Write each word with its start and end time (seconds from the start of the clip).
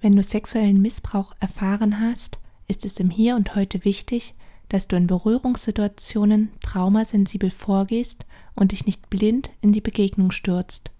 Wenn 0.00 0.16
du 0.16 0.22
sexuellen 0.22 0.80
Missbrauch 0.80 1.34
erfahren 1.40 2.00
hast, 2.00 2.38
ist 2.68 2.86
es 2.86 2.98
im 3.00 3.10
Hier 3.10 3.36
und 3.36 3.54
heute 3.54 3.84
wichtig, 3.84 4.34
dass 4.70 4.88
du 4.88 4.96
in 4.96 5.06
Berührungssituationen 5.06 6.50
traumasensibel 6.60 7.50
vorgehst 7.50 8.24
und 8.54 8.72
dich 8.72 8.86
nicht 8.86 9.10
blind 9.10 9.50
in 9.60 9.72
die 9.72 9.82
Begegnung 9.82 10.30
stürzt. 10.30 10.90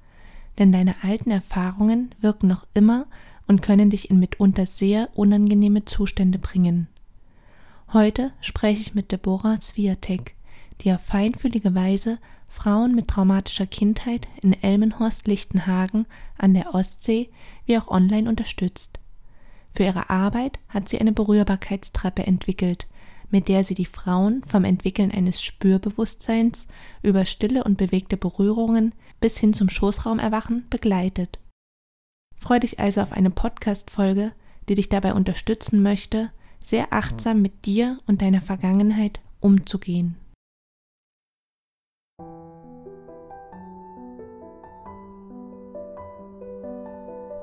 Denn 0.58 0.70
deine 0.70 1.02
alten 1.02 1.30
Erfahrungen 1.30 2.10
wirken 2.20 2.48
noch 2.48 2.66
immer 2.74 3.06
und 3.46 3.62
können 3.62 3.88
dich 3.88 4.10
in 4.10 4.18
mitunter 4.18 4.66
sehr 4.66 5.08
unangenehme 5.14 5.86
Zustände 5.86 6.38
bringen. 6.38 6.88
Heute 7.94 8.32
spreche 8.40 8.82
ich 8.82 8.94
mit 8.94 9.12
Deborah 9.12 9.58
Swiatek, 9.60 10.34
die 10.82 10.92
auf 10.92 11.00
feinfühlige 11.00 11.74
Weise 11.74 12.18
Frauen 12.50 12.96
mit 12.96 13.06
traumatischer 13.06 13.66
Kindheit 13.66 14.26
in 14.42 14.60
Elmenhorst-Lichtenhagen 14.60 16.06
an 16.36 16.52
der 16.52 16.74
Ostsee 16.74 17.30
wie 17.64 17.78
auch 17.78 17.88
online 17.88 18.28
unterstützt. 18.28 18.98
Für 19.70 19.84
ihre 19.84 20.10
Arbeit 20.10 20.58
hat 20.68 20.88
sie 20.88 21.00
eine 21.00 21.12
Berührbarkeitstreppe 21.12 22.26
entwickelt, 22.26 22.88
mit 23.30 23.46
der 23.46 23.62
sie 23.62 23.74
die 23.74 23.86
Frauen 23.86 24.42
vom 24.42 24.64
Entwickeln 24.64 25.12
eines 25.12 25.40
Spürbewusstseins 25.40 26.66
über 27.04 27.24
stille 27.24 27.62
und 27.62 27.78
bewegte 27.78 28.16
Berührungen 28.16 28.94
bis 29.20 29.38
hin 29.38 29.54
zum 29.54 29.68
Schoßraumerwachen 29.68 30.66
begleitet. 30.70 31.38
Freu 32.36 32.58
dich 32.58 32.80
also 32.80 33.00
auf 33.00 33.12
eine 33.12 33.30
Podcast-Folge, 33.30 34.32
die 34.68 34.74
dich 34.74 34.88
dabei 34.88 35.14
unterstützen 35.14 35.84
möchte, 35.84 36.32
sehr 36.58 36.92
achtsam 36.92 37.42
mit 37.42 37.64
dir 37.64 38.00
und 38.08 38.22
deiner 38.22 38.40
Vergangenheit 38.40 39.20
umzugehen. 39.38 40.16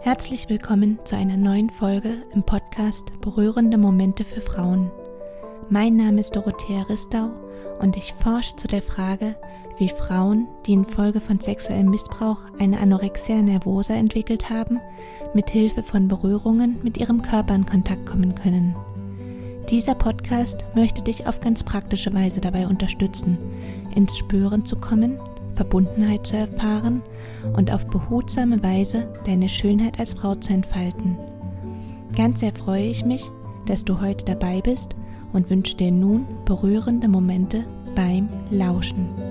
Herzlich 0.07 0.47
willkommen 0.47 0.99
zu 1.03 1.17
einer 1.17 1.35
neuen 1.35 1.69
Folge 1.69 2.13
im 2.33 2.41
Podcast 2.41 3.11
Berührende 3.19 3.77
Momente 3.77 4.23
für 4.23 4.39
Frauen. 4.39 4.89
Mein 5.69 5.97
Name 5.97 6.21
ist 6.21 6.33
Dorothea 6.33 6.83
Ristau 6.83 7.29
und 7.79 7.97
ich 7.97 8.13
forsche 8.13 8.55
zu 8.55 8.69
der 8.69 8.81
Frage, 8.81 9.35
wie 9.77 9.89
Frauen, 9.89 10.47
die 10.65 10.71
infolge 10.71 11.19
von 11.19 11.41
sexuellem 11.41 11.89
Missbrauch 11.89 12.45
eine 12.57 12.79
Anorexia 12.79 13.41
nervosa 13.41 13.95
entwickelt 13.95 14.49
haben, 14.49 14.79
mit 15.33 15.49
Hilfe 15.49 15.83
von 15.83 16.07
Berührungen 16.07 16.77
mit 16.83 16.97
ihrem 16.97 17.21
Körper 17.21 17.55
in 17.55 17.65
Kontakt 17.65 18.05
kommen 18.05 18.33
können. 18.33 18.77
Dieser 19.69 19.95
Podcast 19.95 20.63
möchte 20.73 21.01
dich 21.01 21.27
auf 21.27 21.41
ganz 21.41 21.65
praktische 21.65 22.13
Weise 22.13 22.39
dabei 22.39 22.67
unterstützen, 22.67 23.37
ins 23.93 24.17
Spüren 24.17 24.63
zu 24.63 24.77
kommen 24.77 25.19
Verbundenheit 25.51 26.25
zu 26.27 26.37
erfahren 26.37 27.01
und 27.55 27.73
auf 27.73 27.87
behutsame 27.87 28.61
Weise 28.63 29.07
deine 29.25 29.49
Schönheit 29.49 29.99
als 29.99 30.13
Frau 30.13 30.35
zu 30.35 30.53
entfalten. 30.53 31.17
Ganz 32.15 32.39
sehr 32.39 32.53
freue 32.53 32.85
ich 32.85 33.05
mich, 33.05 33.29
dass 33.65 33.85
du 33.85 34.01
heute 34.01 34.25
dabei 34.25 34.61
bist 34.61 34.95
und 35.33 35.49
wünsche 35.49 35.75
dir 35.75 35.91
nun 35.91 36.25
berührende 36.45 37.07
Momente 37.07 37.65
beim 37.95 38.29
Lauschen. 38.49 39.26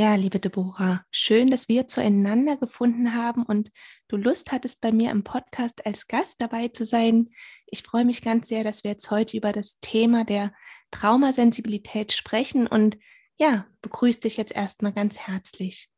Ja, 0.00 0.14
liebe 0.14 0.40
Deborah, 0.40 1.04
schön, 1.10 1.50
dass 1.50 1.68
wir 1.68 1.86
zueinander 1.86 2.56
gefunden 2.56 3.14
haben 3.14 3.42
und 3.42 3.70
du 4.08 4.16
Lust 4.16 4.50
hattest, 4.50 4.80
bei 4.80 4.92
mir 4.92 5.10
im 5.10 5.24
Podcast 5.24 5.84
als 5.84 6.08
Gast 6.08 6.40
dabei 6.40 6.68
zu 6.68 6.86
sein. 6.86 7.28
Ich 7.66 7.82
freue 7.82 8.06
mich 8.06 8.22
ganz 8.22 8.48
sehr, 8.48 8.64
dass 8.64 8.82
wir 8.82 8.92
jetzt 8.92 9.10
heute 9.10 9.36
über 9.36 9.52
das 9.52 9.78
Thema 9.80 10.24
der 10.24 10.54
Traumasensibilität 10.90 12.12
sprechen 12.12 12.66
und 12.66 12.96
ja, 13.36 13.66
begrüße 13.82 14.20
dich 14.20 14.38
jetzt 14.38 14.56
erstmal 14.56 14.94
ganz 14.94 15.18
herzlich. 15.18 15.90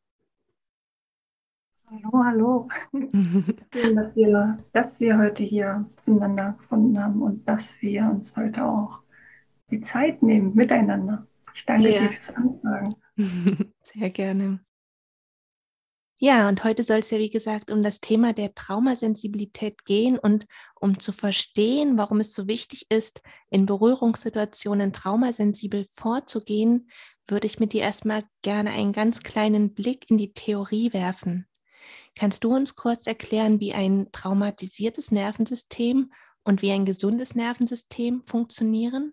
Hallo, 1.87 2.25
hallo. 2.25 2.69
Schön, 2.93 3.95
dass 3.95 4.17
wir, 4.17 4.65
dass 4.73 4.99
wir 4.99 5.17
heute 5.17 5.45
hier 5.45 5.89
zueinander 5.99 6.57
gefunden 6.59 7.01
haben 7.01 7.23
und 7.23 7.49
dass 7.49 7.81
wir 7.81 8.11
uns 8.11 8.35
heute 8.35 8.65
auch 8.65 8.99
die 9.71 9.81
Zeit 9.81 10.25
nehmen 10.25 10.57
miteinander. 10.57 11.25
Ich 11.55 11.65
danke 11.65 11.89
ja. 11.89 12.01
dir 12.01 12.09
fürs 12.09 12.35
Anfragen. 12.35 12.97
Sehr 13.83 14.11
gerne. 14.11 14.65
Ja, 16.19 16.49
und 16.49 16.63
heute 16.63 16.85
soll 16.85 16.99
es 16.99 17.11
ja, 17.11 17.19
wie 17.19 17.31
gesagt, 17.31 17.69
um 17.69 17.83
das 17.83 18.01
Thema 18.01 18.33
der 18.33 18.55
Traumasensibilität 18.55 19.85
gehen 19.85 20.21
und 20.21 20.47
um 20.81 21.01
zu 21.01 21.11
verstehen, 21.13 21.99
warum 21.99 22.21
es 22.21 22.33
so 22.33 22.47
wichtig 22.47 22.87
ist, 22.91 23.23
in 23.51 23.67
Berührungssituationen 23.67 24.93
traumasensibel 24.93 25.85
vorzugehen, 25.91 26.89
würde 27.27 27.49
ich 27.49 27.59
mit 27.59 27.73
dir 27.73 27.83
erstmal 27.83 28.23
gerne 28.43 28.71
einen 28.71 28.93
ganz 28.93 29.25
kleinen 29.25 29.75
Blick 29.75 30.09
in 30.11 30.19
die 30.19 30.33
Theorie 30.33 30.93
werfen. 30.93 31.49
Kannst 32.15 32.45
du 32.45 32.55
uns 32.55 32.77
kurz 32.77 33.09
erklären, 33.09 33.59
wie 33.59 33.73
ein 33.73 34.09
traumatisiertes 34.13 35.11
Nervensystem 35.11 36.13
und 36.45 36.63
wie 36.63 36.71
ein 36.71 36.85
gesundes 36.85 37.35
Nervensystem 37.35 38.23
funktionieren? 38.27 39.13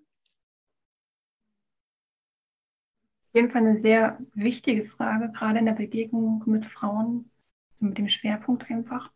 Jeden 3.34 3.52
Fall 3.52 3.66
eine 3.66 3.82
sehr 3.82 4.18
wichtige 4.34 4.86
Frage, 4.90 5.32
gerade 5.32 5.60
in 5.60 5.66
der 5.66 5.74
Begegnung 5.74 6.44
mit 6.46 6.66
Frauen, 6.66 7.30
also 7.74 7.86
mit 7.86 7.98
dem 7.98 8.10
Schwerpunkt 8.10 8.70
einfach. 8.70 9.12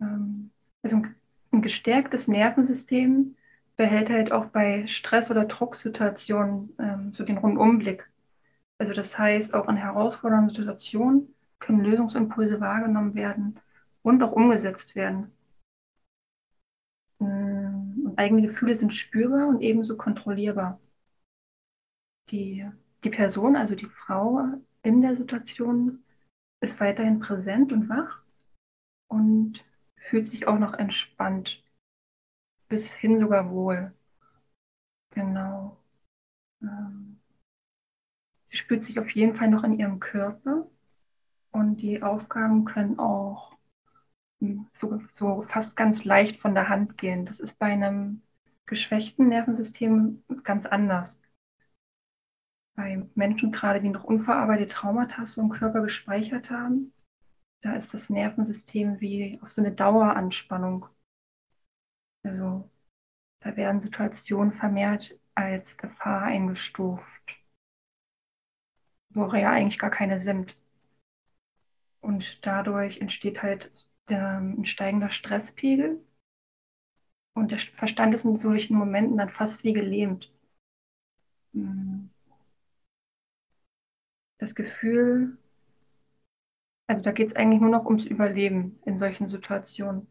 Ähm, 0.00 0.50
also 0.82 1.02
ein 1.52 1.62
gestärktes 1.62 2.28
Nervensystem 2.28 3.36
behält 3.76 4.10
halt 4.10 4.32
auch 4.32 4.46
bei 4.46 4.86
Stress- 4.86 5.30
oder 5.30 5.44
Drucksituationen 5.44 6.74
ähm, 6.78 7.12
so 7.14 7.24
den 7.24 7.38
Rundumblick. 7.38 8.08
Also 8.78 8.92
das 8.92 9.18
heißt, 9.18 9.54
auch 9.54 9.68
in 9.68 9.76
herausfordernden 9.76 10.50
Situationen 10.50 11.34
können 11.58 11.84
Lösungsimpulse 11.84 12.60
wahrgenommen 12.60 13.14
werden 13.14 13.60
und 14.02 14.22
auch 14.22 14.32
umgesetzt 14.32 14.94
werden. 14.94 15.32
Ähm, 17.20 18.02
und 18.06 18.18
eigene 18.18 18.42
Gefühle 18.42 18.74
sind 18.74 18.94
spürbar 18.94 19.48
und 19.48 19.60
ebenso 19.60 19.96
kontrollierbar. 19.96 20.80
Die 22.30 22.66
die 23.04 23.10
Person, 23.10 23.54
also 23.54 23.74
die 23.74 23.86
Frau 23.86 24.40
in 24.82 25.02
der 25.02 25.14
Situation, 25.14 26.02
ist 26.60 26.80
weiterhin 26.80 27.20
präsent 27.20 27.72
und 27.72 27.88
wach 27.88 28.22
und 29.08 29.64
fühlt 29.96 30.26
sich 30.26 30.46
auch 30.46 30.58
noch 30.58 30.74
entspannt, 30.74 31.62
bis 32.68 32.90
hin 32.92 33.18
sogar 33.18 33.50
wohl. 33.50 33.92
Genau. 35.10 35.76
Ähm, 36.62 37.20
sie 38.46 38.56
spürt 38.56 38.84
sich 38.84 38.98
auf 38.98 39.10
jeden 39.10 39.36
Fall 39.36 39.48
noch 39.48 39.64
in 39.64 39.78
ihrem 39.78 40.00
Körper 40.00 40.66
und 41.52 41.76
die 41.76 42.02
Aufgaben 42.02 42.64
können 42.64 42.98
auch 42.98 43.56
hm, 44.40 44.66
so, 44.72 45.00
so 45.10 45.42
fast 45.48 45.76
ganz 45.76 46.04
leicht 46.04 46.40
von 46.40 46.54
der 46.54 46.68
Hand 46.70 46.96
gehen. 46.96 47.26
Das 47.26 47.38
ist 47.38 47.58
bei 47.58 47.66
einem 47.66 48.22
geschwächten 48.66 49.28
Nervensystem 49.28 50.24
ganz 50.42 50.64
anders 50.64 51.20
bei 52.74 53.06
Menschen 53.14 53.52
gerade, 53.52 53.80
die 53.80 53.88
noch 53.88 54.04
unverarbeitete 54.04 54.72
Traumata 54.72 55.26
so 55.26 55.40
im 55.40 55.50
Körper 55.50 55.82
gespeichert 55.82 56.50
haben, 56.50 56.92
da 57.62 57.74
ist 57.74 57.94
das 57.94 58.10
Nervensystem 58.10 59.00
wie 59.00 59.40
auf 59.42 59.50
so 59.52 59.62
eine 59.62 59.72
Daueranspannung. 59.72 60.86
Also 62.22 62.70
da 63.40 63.56
werden 63.56 63.80
Situationen 63.80 64.52
vermehrt 64.52 65.18
als 65.34 65.76
Gefahr 65.76 66.22
eingestuft, 66.22 67.22
wo 69.10 69.26
ja 69.34 69.50
eigentlich 69.50 69.78
gar 69.78 69.90
keine 69.90 70.20
sind. 70.20 70.56
Und 72.00 72.44
dadurch 72.44 72.98
entsteht 73.00 73.42
halt 73.42 73.72
der, 74.08 74.38
ein 74.38 74.66
steigender 74.66 75.10
Stresspegel. 75.10 76.04
Und 77.34 77.50
der 77.50 77.58
Verstand 77.58 78.14
ist 78.14 78.24
in 78.24 78.38
solchen 78.38 78.76
Momenten 78.76 79.16
dann 79.16 79.30
fast 79.30 79.64
wie 79.64 79.72
gelähmt. 79.72 80.30
Hm 81.54 82.10
das 84.38 84.54
Gefühl, 84.54 85.38
also 86.86 87.02
da 87.02 87.12
geht 87.12 87.30
es 87.30 87.36
eigentlich 87.36 87.60
nur 87.60 87.70
noch 87.70 87.86
ums 87.86 88.04
Überleben 88.04 88.78
in 88.84 88.98
solchen 88.98 89.28
Situationen. 89.28 90.06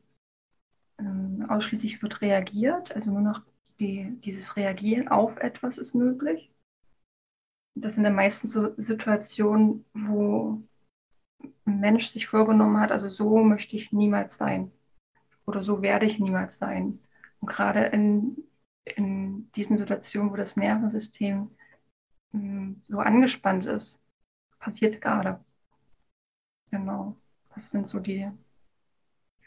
Ähm, 0.99 1.45
ausschließlich 1.49 2.01
wird 2.01 2.21
reagiert, 2.21 2.91
also 2.95 3.11
nur 3.11 3.21
noch 3.21 3.41
die, 3.79 4.19
dieses 4.23 4.55
Reagieren 4.55 5.07
auf 5.07 5.37
etwas 5.37 5.77
ist 5.77 5.93
möglich. 5.93 6.51
Das 7.75 7.95
sind 7.95 8.03
dann 8.03 8.15
meistens 8.15 8.51
so 8.51 8.73
Situationen, 8.77 9.85
wo 9.93 10.61
ein 11.65 11.79
Mensch 11.79 12.07
sich 12.07 12.27
vorgenommen 12.27 12.79
hat, 12.79 12.91
also 12.91 13.09
so 13.09 13.37
möchte 13.43 13.75
ich 13.75 13.91
niemals 13.91 14.37
sein 14.37 14.71
oder 15.45 15.61
so 15.61 15.81
werde 15.81 16.05
ich 16.05 16.19
niemals 16.19 16.57
sein. 16.57 16.99
Und 17.39 17.49
gerade 17.49 17.85
in, 17.85 18.37
in 18.85 19.51
diesen 19.53 19.77
Situationen, 19.77 20.31
wo 20.31 20.35
das 20.35 20.55
Nervensystem 20.55 21.49
mh, 22.31 22.39
hm, 22.39 22.81
so 22.83 22.99
angespannt 22.99 23.65
ist, 23.65 24.02
passiert 24.63 25.01
gerade. 25.01 25.44
Genau. 26.71 27.15
Das 27.54 27.69
sind 27.69 27.88
so 27.88 28.00
die 28.00 28.31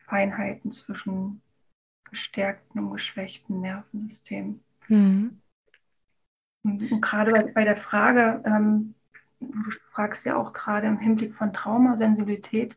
Feinheiten 0.04 0.72
zwischen 0.72 1.42
gestärkten 2.10 2.84
und 2.84 2.92
geschwächten 2.92 3.60
Nervensystemen. 3.60 4.62
Mhm. 4.88 5.40
Und, 6.62 6.92
und, 6.92 7.00
gerade 7.00 7.32
bei, 7.32 7.42
bei, 7.52 7.64
der 7.64 7.78
Frage, 7.78 8.42
ähm, 8.44 8.94
du 9.40 9.70
fragst 9.84 10.26
ja 10.26 10.36
auch 10.36 10.52
gerade 10.52 10.86
im 10.86 10.98
Hinblick 10.98 11.34
von 11.34 11.52
Traumasensibilität, 11.52 12.76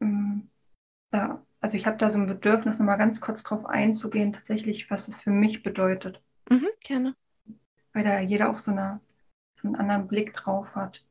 ähm, 0.00 0.50
da, 1.10 1.42
also 1.60 1.76
ich 1.76 1.86
habe 1.86 1.96
da 1.96 2.10
so 2.10 2.18
ein 2.18 2.26
Bedürfnis, 2.26 2.78
nochmal 2.78 2.98
ganz 2.98 3.20
kurz 3.20 3.42
drauf 3.42 3.66
einzugehen, 3.66 4.32
tatsächlich, 4.32 4.90
was 4.90 5.08
es 5.08 5.20
für 5.20 5.30
mich 5.30 5.62
bedeutet. 5.62 6.20
Mhm, 6.50 6.68
gerne. 6.80 7.16
Weil 7.92 8.04
da 8.04 8.20
jeder 8.20 8.50
auch 8.50 8.58
so, 8.58 8.70
eine, 8.70 9.00
so 9.60 9.68
einen 9.68 9.76
anderen 9.76 10.06
Blick 10.08 10.34
drauf 10.34 10.74
hat. 10.74 11.02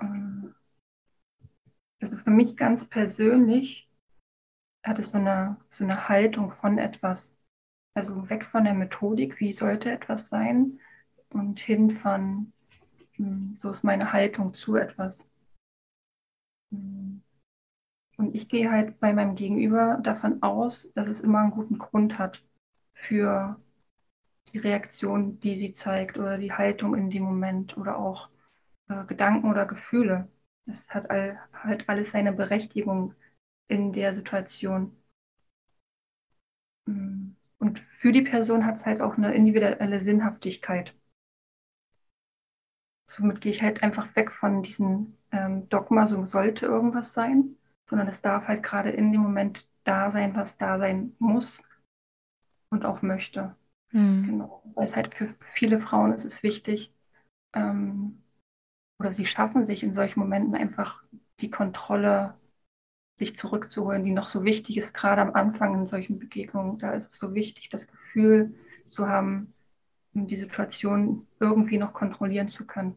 Ähm, 0.00 0.54
also 2.00 2.16
für 2.16 2.30
mich 2.30 2.56
ganz 2.56 2.84
persönlich 2.84 3.88
hat 4.82 4.98
es 4.98 5.10
so 5.10 5.18
eine, 5.18 5.56
so 5.70 5.84
eine 5.84 6.08
Haltung 6.08 6.52
von 6.52 6.78
etwas. 6.78 7.34
Also 7.94 8.30
weg 8.30 8.44
von 8.44 8.64
der 8.64 8.74
Methodik, 8.74 9.40
wie 9.40 9.52
sollte 9.52 9.90
etwas 9.90 10.28
sein, 10.28 10.78
und 11.30 11.58
hin 11.58 11.98
von, 11.98 12.52
hm, 13.12 13.54
so 13.56 13.70
ist 13.70 13.82
meine 13.84 14.12
Haltung 14.12 14.54
zu 14.54 14.76
etwas. 14.76 15.24
Hm. 16.70 17.22
Und 18.16 18.34
ich 18.34 18.48
gehe 18.48 18.70
halt 18.70 18.98
bei 19.00 19.12
meinem 19.12 19.36
Gegenüber 19.36 19.98
davon 20.02 20.42
aus, 20.42 20.90
dass 20.94 21.08
es 21.08 21.20
immer 21.20 21.40
einen 21.40 21.52
guten 21.52 21.78
Grund 21.78 22.18
hat 22.18 22.42
für 22.92 23.60
die 24.52 24.58
Reaktion, 24.58 25.38
die 25.40 25.56
sie 25.56 25.72
zeigt 25.72 26.18
oder 26.18 26.38
die 26.38 26.52
Haltung 26.52 26.94
in 26.94 27.10
dem 27.10 27.22
Moment 27.22 27.76
oder 27.76 27.96
auch 27.96 28.28
äh, 28.88 29.04
Gedanken 29.06 29.50
oder 29.50 29.66
Gefühle. 29.66 30.28
Es 30.66 30.90
hat 30.90 31.10
all, 31.10 31.38
halt 31.52 31.88
alles 31.88 32.10
seine 32.10 32.32
Berechtigung 32.32 33.14
in 33.68 33.92
der 33.92 34.14
Situation. 34.14 34.96
Hm. 36.86 37.36
Und 37.58 37.80
für 38.00 38.12
die 38.12 38.22
Person 38.22 38.64
hat 38.64 38.76
es 38.76 38.86
halt 38.86 39.00
auch 39.00 39.16
eine 39.16 39.34
individuelle 39.34 40.00
Sinnhaftigkeit. 40.00 40.94
Somit 43.08 43.40
gehe 43.40 43.52
ich 43.52 43.62
halt 43.62 43.82
einfach 43.82 44.14
weg 44.16 44.30
von 44.30 44.62
diesem 44.62 45.14
ähm, 45.32 45.68
Dogma, 45.68 46.06
so 46.06 46.24
sollte 46.26 46.66
irgendwas 46.66 47.14
sein, 47.14 47.56
sondern 47.88 48.08
es 48.08 48.22
darf 48.22 48.46
halt 48.46 48.62
gerade 48.62 48.90
in 48.90 49.12
dem 49.12 49.22
Moment 49.22 49.66
da 49.84 50.10
sein, 50.10 50.36
was 50.36 50.58
da 50.58 50.78
sein 50.78 51.14
muss 51.18 51.62
und 52.70 52.84
auch 52.84 53.02
möchte. 53.02 53.56
Mhm. 53.92 54.26
Genau. 54.26 54.62
Weil 54.74 54.84
es 54.84 54.94
halt 54.94 55.14
für 55.14 55.34
viele 55.54 55.80
Frauen 55.80 56.12
ist 56.12 56.24
es 56.24 56.42
wichtig, 56.42 56.92
ähm, 57.54 58.22
oder 58.98 59.12
sie 59.12 59.26
schaffen 59.26 59.64
sich 59.66 59.82
in 59.82 59.94
solchen 59.94 60.20
Momenten 60.20 60.54
einfach 60.54 61.02
die 61.40 61.50
Kontrolle 61.50 62.34
sich 63.18 63.36
zurückzuholen, 63.36 64.04
die 64.04 64.12
noch 64.12 64.26
so 64.28 64.44
wichtig 64.44 64.76
ist, 64.78 64.94
gerade 64.94 65.22
am 65.22 65.34
Anfang 65.34 65.74
in 65.74 65.86
solchen 65.86 66.18
Begegnungen. 66.18 66.78
Da 66.78 66.92
ist 66.92 67.10
es 67.12 67.18
so 67.18 67.34
wichtig, 67.34 67.68
das 67.70 67.88
Gefühl 67.88 68.54
zu 68.90 69.08
haben, 69.08 69.54
die 70.14 70.36
Situation 70.36 71.26
irgendwie 71.40 71.78
noch 71.78 71.92
kontrollieren 71.94 72.48
zu 72.48 72.66
können. 72.66 72.96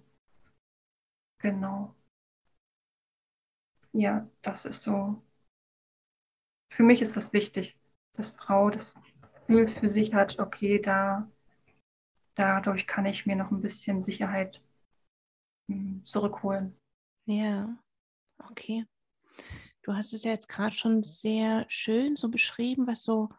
Genau. 1.40 1.96
Ja, 3.94 4.30
das 4.42 4.66
ist 4.66 4.84
so. 4.84 5.22
Für 6.70 6.82
mich 6.82 7.04
ist 7.04 7.16
das 7.16 7.34
wichtig, 7.34 7.78
dass 8.14 8.32
Frau 8.32 8.72
das 8.72 8.96
Gefühl 9.46 9.68
für 9.68 9.90
sich 9.90 10.16
hat, 10.16 10.40
okay, 10.40 10.80
da, 10.82 11.30
dadurch 12.36 12.88
kann 12.88 13.06
ich 13.06 13.26
mir 13.26 13.38
noch 13.38 13.52
ein 13.52 13.62
bisschen 13.62 14.04
Sicherheit 14.04 14.62
zurückholen. 16.06 16.76
Ja, 17.26 17.78
okay. 18.50 18.86
Du 19.84 19.94
hast 19.94 20.14
es 20.14 20.24
ja 20.24 20.32
jetzt 20.32 20.50
gerade 20.50 20.76
schon 20.76 21.04
sehr 21.04 21.66
schön 21.68 22.16
so 22.16 22.30
beschrieben, 22.30 22.88
was 22.88 23.04
so 23.04 23.30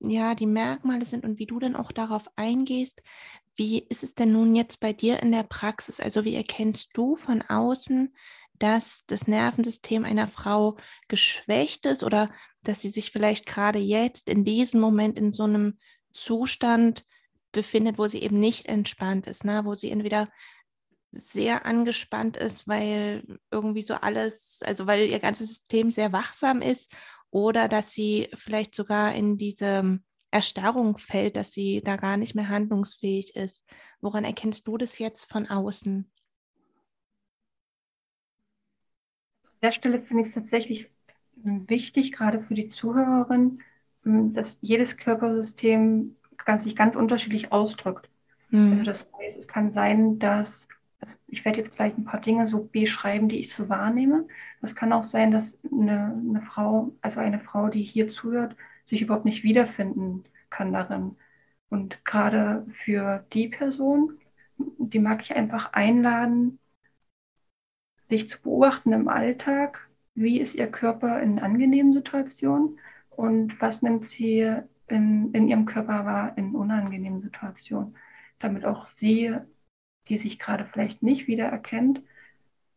ja 0.00 0.34
die 0.34 0.46
Merkmale 0.46 1.06
sind 1.06 1.24
und 1.24 1.38
wie 1.38 1.46
du 1.46 1.58
dann 1.58 1.76
auch 1.76 1.92
darauf 1.92 2.28
eingehst. 2.36 3.02
Wie 3.54 3.80
ist 3.80 4.02
es 4.02 4.14
denn 4.14 4.32
nun 4.32 4.54
jetzt 4.54 4.80
bei 4.80 4.92
dir 4.92 5.20
in 5.20 5.32
der 5.32 5.42
Praxis? 5.42 6.00
Also 6.00 6.24
wie 6.24 6.34
erkennst 6.34 6.96
du 6.96 7.16
von 7.16 7.42
außen, 7.42 8.14
dass 8.58 9.04
das 9.06 9.26
Nervensystem 9.26 10.04
einer 10.04 10.28
Frau 10.28 10.76
geschwächt 11.08 11.84
ist 11.86 12.04
oder 12.04 12.30
dass 12.62 12.80
sie 12.80 12.90
sich 12.90 13.10
vielleicht 13.10 13.46
gerade 13.46 13.78
jetzt 13.78 14.28
in 14.28 14.44
diesem 14.44 14.80
Moment 14.80 15.18
in 15.18 15.32
so 15.32 15.44
einem 15.44 15.78
Zustand 16.12 17.04
befindet, 17.50 17.98
wo 17.98 18.06
sie 18.06 18.22
eben 18.22 18.38
nicht 18.38 18.66
entspannt 18.66 19.26
ist, 19.26 19.44
ne? 19.44 19.62
wo 19.64 19.74
sie 19.74 19.90
entweder 19.90 20.28
sehr 21.12 21.66
angespannt 21.66 22.36
ist, 22.36 22.66
weil 22.66 23.38
irgendwie 23.50 23.82
so 23.82 23.94
alles, 23.94 24.60
also 24.64 24.86
weil 24.86 25.08
ihr 25.08 25.18
ganzes 25.18 25.48
System 25.48 25.90
sehr 25.90 26.12
wachsam 26.12 26.62
ist 26.62 26.90
oder 27.30 27.68
dass 27.68 27.92
sie 27.92 28.28
vielleicht 28.34 28.74
sogar 28.74 29.14
in 29.14 29.36
diese 29.36 30.00
Erstarrung 30.30 30.96
fällt, 30.96 31.36
dass 31.36 31.52
sie 31.52 31.82
da 31.84 31.96
gar 31.96 32.16
nicht 32.16 32.34
mehr 32.34 32.48
handlungsfähig 32.48 33.36
ist. 33.36 33.64
Woran 34.00 34.24
erkennst 34.24 34.66
du 34.66 34.78
das 34.78 34.98
jetzt 34.98 35.30
von 35.30 35.46
außen? 35.46 36.10
An 39.44 39.50
der 39.62 39.72
Stelle 39.72 40.00
finde 40.00 40.22
ich 40.22 40.28
es 40.28 40.34
tatsächlich 40.34 40.88
wichtig, 41.34 42.12
gerade 42.12 42.40
für 42.40 42.54
die 42.54 42.68
Zuhörerin, 42.68 43.60
dass 44.04 44.58
jedes 44.62 44.96
Körpersystem 44.96 46.16
sich 46.58 46.74
ganz 46.74 46.96
unterschiedlich 46.96 47.52
ausdrückt. 47.52 48.08
Mhm. 48.48 48.72
Also 48.72 48.84
das 48.84 49.06
heißt, 49.18 49.38
es 49.38 49.46
kann 49.46 49.72
sein, 49.72 50.18
dass 50.18 50.66
also 51.02 51.16
ich 51.26 51.44
werde 51.44 51.58
jetzt 51.58 51.74
gleich 51.74 51.98
ein 51.98 52.04
paar 52.04 52.20
Dinge 52.20 52.46
so 52.46 52.64
beschreiben, 52.64 53.28
die 53.28 53.40
ich 53.40 53.52
so 53.52 53.68
wahrnehme. 53.68 54.28
Es 54.62 54.76
kann 54.76 54.92
auch 54.92 55.02
sein, 55.02 55.32
dass 55.32 55.58
eine, 55.64 56.14
eine, 56.14 56.42
Frau, 56.42 56.92
also 57.02 57.18
eine 57.18 57.40
Frau, 57.40 57.68
die 57.68 57.82
hier 57.82 58.08
zuhört, 58.08 58.56
sich 58.84 59.02
überhaupt 59.02 59.24
nicht 59.24 59.42
wiederfinden 59.42 60.24
kann 60.48 60.72
darin. 60.72 61.16
Und 61.70 62.04
gerade 62.04 62.66
für 62.84 63.26
die 63.32 63.48
Person, 63.48 64.18
die 64.58 65.00
mag 65.00 65.22
ich 65.22 65.34
einfach 65.34 65.72
einladen, 65.72 66.60
sich 68.02 68.28
zu 68.28 68.40
beobachten 68.40 68.92
im 68.92 69.08
Alltag, 69.08 69.88
wie 70.14 70.40
ist 70.40 70.54
ihr 70.54 70.70
Körper 70.70 71.20
in 71.20 71.40
angenehmen 71.40 71.92
Situationen 71.94 72.78
und 73.10 73.60
was 73.60 73.82
nimmt 73.82 74.06
sie 74.06 74.56
in, 74.86 75.32
in 75.32 75.48
ihrem 75.48 75.66
Körper 75.66 76.04
wahr 76.04 76.38
in 76.38 76.54
unangenehmen 76.54 77.22
Situationen, 77.22 77.96
damit 78.38 78.64
auch 78.64 78.86
sie 78.88 79.34
die 80.12 80.18
sich 80.18 80.38
gerade 80.38 80.66
vielleicht 80.66 81.02
nicht 81.02 81.26
wiedererkennt, 81.26 82.02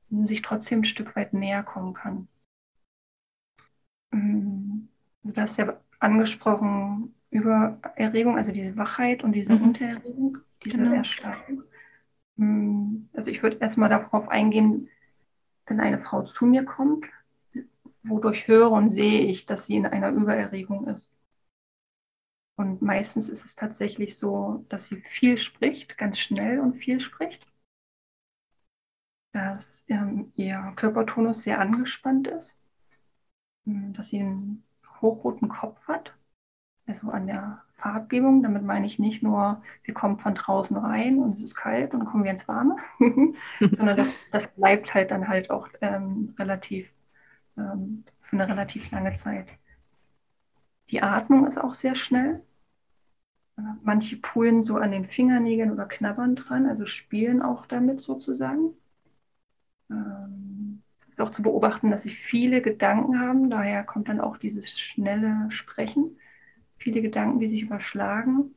sich 0.10 0.42
trotzdem 0.42 0.80
ein 0.80 0.86
Stück 0.86 1.18
weit 1.18 1.34
näher 1.34 1.64
kommen 1.64 1.94
kann. 1.94 2.30
Mm, 4.12 4.88
du 5.24 5.36
hast 5.36 5.58
ja 5.58 5.78
angesprochen 6.00 7.14
über 7.32 7.78
Erregung, 7.98 8.38
also 8.38 8.54
diese 8.54 8.78
Wachheit 8.78 9.22
und 9.22 9.34
diese 9.34 9.52
mhm. 9.52 9.64
Untererregung, 9.64 10.38
diese 10.64 10.78
genau. 10.78 10.94
Erstarrung. 10.94 11.64
Mm, 12.38 13.10
also 13.14 13.30
ich 13.30 13.44
würde 13.44 13.58
erstmal 13.58 13.90
darauf 13.90 14.30
eingehen, 14.30 14.88
wenn 15.66 15.82
eine 15.82 16.00
Frau 16.00 16.22
zu 16.22 16.46
mir 16.46 16.64
kommt, 16.64 17.06
wodurch 18.04 18.48
höre 18.48 18.72
und 18.72 18.92
sehe 18.92 19.26
ich, 19.26 19.46
dass 19.46 19.66
sie 19.66 19.76
in 19.76 19.86
einer 19.86 20.12
Übererregung 20.12 20.88
ist. 20.88 21.12
Und 22.58 22.82
meistens 22.82 23.30
ist 23.30 23.44
es 23.44 23.56
tatsächlich 23.56 24.18
so, 24.18 24.66
dass 24.70 24.86
sie 24.86 25.02
viel 25.02 25.38
spricht, 25.38 25.98
ganz 25.98 26.20
schnell 26.20 26.60
und 26.60 26.76
viel 26.76 27.02
spricht. 27.02 27.46
Dass 29.34 29.84
ähm, 29.90 30.32
ihr 30.36 30.74
Körpertonus 30.78 31.44
sehr 31.44 31.60
angespannt 31.60 32.28
ist. 32.28 32.58
Hm, 33.66 33.94
dass 33.94 34.10
sie 34.10 34.20
einen 34.20 34.64
hochroten 35.02 35.50
Kopf 35.50 35.86
hat. 35.88 36.14
Also 36.88 37.10
an 37.10 37.28
der 37.28 37.66
Farbgebung. 37.78 38.42
Damit 38.42 38.64
meine 38.64 38.88
ich 38.88 39.00
nicht 39.00 39.22
nur, 39.22 39.62
wir 39.84 39.94
kommen 39.94 40.18
von 40.20 40.36
draußen 40.36 40.78
rein 40.78 41.20
und 41.20 41.36
es 41.36 41.44
ist 41.44 41.56
kalt 41.56 41.94
und 41.94 42.06
kommen 42.06 42.24
wir 42.24 42.32
ins 42.32 42.48
Warme, 42.48 42.78
sondern 43.60 43.98
das, 43.98 44.08
das, 44.32 44.48
bleibt 44.56 44.94
halt 44.94 45.12
dann 45.12 45.28
halt 45.28 45.50
auch 45.50 45.68
ähm, 45.82 46.34
relativ 46.40 46.90
ähm, 47.58 48.04
für 48.22 48.38
eine 48.38 48.48
relativ 48.48 48.90
lange 48.92 49.16
Zeit. 49.16 49.48
Die 50.96 51.02
Atmung 51.02 51.46
ist 51.46 51.58
auch 51.58 51.74
sehr 51.76 51.94
schnell. 51.94 52.42
Manche 53.84 54.16
pullen 54.16 54.64
so 54.64 54.78
an 54.78 54.92
den 54.92 55.04
Fingernägeln 55.04 55.70
oder 55.70 55.86
knabbern 55.88 56.38
dran, 56.38 56.66
also 56.66 56.86
spielen 56.86 57.42
auch 57.42 57.66
damit 57.66 58.00
sozusagen. 58.00 58.72
Ähm, 59.90 60.82
es 61.02 61.10
ist 61.10 61.20
auch 61.20 61.32
zu 61.32 61.42
beobachten, 61.42 61.92
dass 61.92 62.04
sie 62.04 62.12
viele 62.12 62.62
Gedanken 62.62 63.20
haben, 63.20 63.50
daher 63.50 63.84
kommt 63.84 64.08
dann 64.08 64.22
auch 64.22 64.38
dieses 64.38 64.80
schnelle 64.80 65.52
Sprechen. 65.52 66.18
Viele 66.78 67.02
Gedanken, 67.02 67.42
die 67.42 67.50
sich 67.50 67.64
überschlagen, 67.64 68.56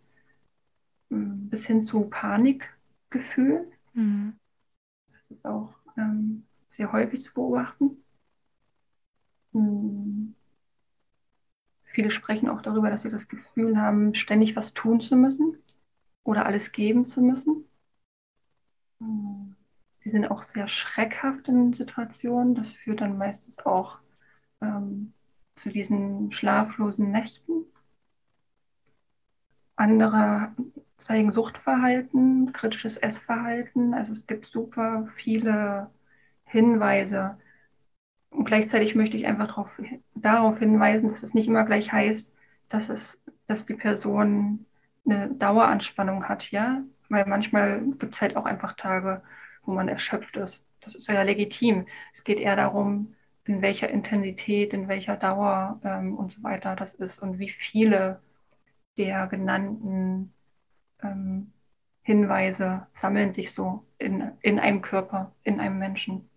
ähm, 1.10 1.48
bis 1.50 1.66
hin 1.66 1.82
zu 1.82 2.02
Panikgefühl. 2.02 3.68
Mhm. 3.94 4.38
Das 5.10 5.30
ist 5.38 5.44
auch 5.44 5.74
ähm, 5.96 6.44
sehr 6.68 6.92
häufig 6.92 7.24
zu 7.24 7.34
beobachten. 7.34 8.04
Mhm. 9.52 10.37
Viele 11.92 12.10
sprechen 12.10 12.48
auch 12.48 12.62
darüber, 12.62 12.90
dass 12.90 13.02
sie 13.02 13.10
das 13.10 13.28
Gefühl 13.28 13.78
haben, 13.80 14.14
ständig 14.14 14.56
was 14.56 14.74
tun 14.74 15.00
zu 15.00 15.16
müssen 15.16 15.56
oder 16.24 16.46
alles 16.46 16.72
geben 16.72 17.06
zu 17.06 17.22
müssen. 17.22 17.64
Sie 20.00 20.10
sind 20.10 20.26
auch 20.30 20.42
sehr 20.42 20.66
schreckhaft 20.68 21.46
in 21.48 21.72
Situationen. 21.72 22.54
Das 22.56 22.70
führt 22.70 23.00
dann 23.00 23.16
meistens 23.18 23.58
auch 23.64 23.98
ähm, 24.60 25.12
zu 25.56 25.70
diesen 25.70 26.32
schlaflosen 26.32 27.10
Nächten. 27.12 27.66
Andere 29.76 30.54
zeigen 30.98 31.30
Suchtverhalten, 31.32 32.52
kritisches 32.52 32.96
Essverhalten. 32.98 33.94
Also 33.94 34.12
es 34.12 34.26
gibt 34.26 34.46
super 34.46 35.08
viele 35.16 35.90
Hinweise. 36.44 37.38
Und 38.38 38.44
gleichzeitig 38.44 38.94
möchte 38.94 39.16
ich 39.16 39.26
einfach 39.26 39.48
darauf, 39.48 39.70
darauf 40.14 40.60
hinweisen, 40.60 41.10
dass 41.10 41.24
es 41.24 41.34
nicht 41.34 41.48
immer 41.48 41.64
gleich 41.64 41.90
heißt, 41.90 42.36
dass, 42.68 42.88
es, 42.88 43.20
dass 43.48 43.66
die 43.66 43.74
Person 43.74 44.64
eine 45.04 45.30
Daueranspannung 45.34 46.28
hat, 46.28 46.48
ja. 46.52 46.84
Weil 47.08 47.26
manchmal 47.26 47.80
gibt 47.98 48.14
es 48.14 48.20
halt 48.20 48.36
auch 48.36 48.44
einfach 48.44 48.74
Tage, 48.76 49.22
wo 49.64 49.72
man 49.72 49.88
erschöpft 49.88 50.36
ist. 50.36 50.62
Das 50.82 50.94
ist 50.94 51.08
ja 51.08 51.20
legitim. 51.22 51.86
Es 52.12 52.22
geht 52.22 52.38
eher 52.38 52.54
darum, 52.54 53.16
in 53.44 53.60
welcher 53.60 53.88
Intensität, 53.88 54.72
in 54.72 54.86
welcher 54.86 55.16
Dauer 55.16 55.80
ähm, 55.82 56.16
und 56.16 56.30
so 56.30 56.40
weiter 56.44 56.76
das 56.76 56.94
ist 56.94 57.18
und 57.18 57.40
wie 57.40 57.50
viele 57.50 58.20
der 58.98 59.26
genannten 59.26 60.32
ähm, 61.02 61.52
Hinweise 62.02 62.86
sammeln 62.94 63.32
sich 63.32 63.52
so 63.52 63.84
in, 63.98 64.30
in 64.42 64.60
einem 64.60 64.80
Körper, 64.80 65.32
in 65.42 65.58
einem 65.58 65.80
Menschen. 65.80 66.27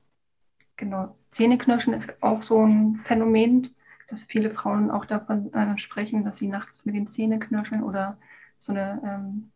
Genau. 0.81 1.15
Zähneknirschen 1.29 1.93
ist 1.93 2.11
auch 2.23 2.41
so 2.41 2.65
ein 2.65 2.95
Phänomen, 2.95 3.75
dass 4.07 4.23
viele 4.23 4.49
Frauen 4.49 4.89
auch 4.89 5.05
davon 5.05 5.53
äh, 5.53 5.77
sprechen, 5.77 6.25
dass 6.25 6.37
sie 6.37 6.47
nachts 6.47 6.85
mit 6.85 6.95
den 6.95 7.07
Zähnen 7.07 7.39
knirschen 7.39 7.83
oder 7.83 8.17
so 8.57 8.71
eine 8.71 8.99
ähm, 9.05 9.51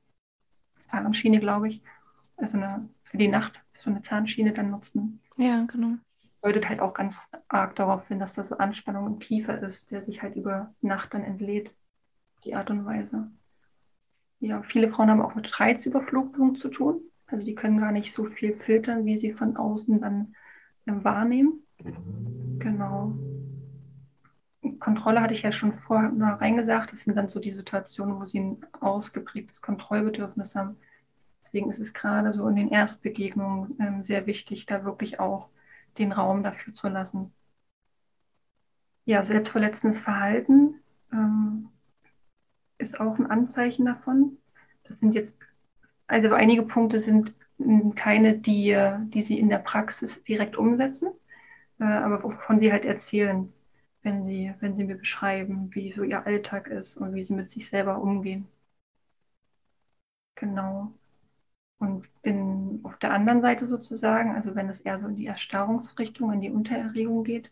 Zahnschiene, 0.91 1.39
glaube 1.39 1.69
ich, 1.69 1.81
also 2.37 2.57
eine, 2.57 2.87
für 3.03 3.17
die 3.17 3.27
Nacht 3.27 3.59
so 3.83 3.89
eine 3.89 4.03
Zahnschiene 4.03 4.53
dann 4.53 4.69
nutzen. 4.69 5.19
Ja, 5.37 5.65
genau. 5.65 5.95
Das 6.21 6.39
deutet 6.41 6.69
halt 6.69 6.79
auch 6.79 6.93
ganz 6.93 7.19
arg 7.47 7.75
darauf 7.75 8.07
hin, 8.07 8.19
dass 8.19 8.35
das 8.35 8.53
Anspannung 8.53 9.07
im 9.07 9.17
Kiefer 9.17 9.59
ist, 9.63 9.89
der 9.89 10.03
sich 10.03 10.21
halt 10.21 10.35
über 10.35 10.75
Nacht 10.81 11.15
dann 11.15 11.23
entlädt, 11.23 11.71
die 12.43 12.53
Art 12.53 12.69
und 12.69 12.85
Weise. 12.85 13.31
Ja, 14.41 14.61
viele 14.61 14.91
Frauen 14.91 15.09
haben 15.09 15.23
auch 15.23 15.33
mit 15.33 15.59
Reizüberflutung 15.59 16.57
zu 16.57 16.69
tun. 16.69 17.01
Also 17.25 17.43
die 17.43 17.55
können 17.55 17.79
gar 17.79 17.91
nicht 17.91 18.13
so 18.13 18.25
viel 18.25 18.55
filtern, 18.57 19.05
wie 19.05 19.17
sie 19.17 19.33
von 19.33 19.57
außen 19.57 20.01
dann 20.01 20.35
wahrnehmen. 20.85 21.63
Genau. 22.59 23.15
Kontrolle 24.79 25.21
hatte 25.21 25.33
ich 25.33 25.43
ja 25.43 25.51
schon 25.51 25.73
vorher 25.73 26.11
reingesagt. 26.39 26.91
Das 26.93 27.03
sind 27.03 27.15
dann 27.15 27.29
so 27.29 27.39
die 27.39 27.51
Situationen, 27.51 28.19
wo 28.19 28.25
sie 28.25 28.39
ein 28.39 28.65
ausgeprägtes 28.79 29.61
Kontrollbedürfnis 29.61 30.55
haben. 30.55 30.77
Deswegen 31.43 31.69
ist 31.69 31.79
es 31.79 31.93
gerade 31.93 32.33
so 32.33 32.47
in 32.47 32.55
den 32.55 32.69
Erstbegegnungen 32.69 33.77
ähm, 33.79 34.03
sehr 34.03 34.25
wichtig, 34.25 34.65
da 34.65 34.83
wirklich 34.83 35.19
auch 35.19 35.49
den 35.97 36.11
Raum 36.11 36.43
dafür 36.43 36.73
zu 36.73 36.87
lassen. 36.87 37.31
Ja, 39.05 39.23
selbstverletzendes 39.23 40.01
Verhalten 40.01 40.81
ähm, 41.11 41.69
ist 42.79 42.99
auch 42.99 43.17
ein 43.19 43.29
Anzeichen 43.29 43.85
davon. 43.85 44.37
Das 44.83 44.99
sind 44.99 45.13
jetzt, 45.13 45.37
also 46.07 46.33
einige 46.33 46.63
Punkte 46.63 46.99
sind 46.99 47.33
keine, 47.95 48.37
die, 48.37 48.75
die 49.13 49.21
sie 49.21 49.39
in 49.39 49.49
der 49.49 49.59
Praxis 49.59 50.23
direkt 50.23 50.57
umsetzen, 50.57 51.09
äh, 51.79 51.85
aber 51.85 52.23
wovon 52.23 52.59
sie 52.59 52.71
halt 52.71 52.85
erzählen, 52.85 53.53
wenn 54.03 54.25
sie, 54.25 54.53
wenn 54.59 54.75
sie 54.77 54.83
mir 54.85 54.97
beschreiben, 54.97 55.73
wie 55.73 55.91
so 55.93 56.03
ihr 56.03 56.25
Alltag 56.25 56.67
ist 56.67 56.97
und 56.97 57.13
wie 57.15 57.23
sie 57.23 57.33
mit 57.33 57.49
sich 57.49 57.67
selber 57.69 58.01
umgehen. 58.01 58.47
Genau. 60.35 60.93
Und 61.79 62.09
in, 62.23 62.79
auf 62.83 62.97
der 62.99 63.11
anderen 63.11 63.41
Seite 63.41 63.67
sozusagen, 63.67 64.35
also 64.35 64.55
wenn 64.55 64.69
es 64.69 64.81
eher 64.81 64.99
so 64.99 65.07
in 65.07 65.15
die 65.15 65.27
Erstarrungsrichtung, 65.27 66.31
in 66.33 66.41
die 66.41 66.49
Untererregung 66.51 67.23
geht, 67.23 67.51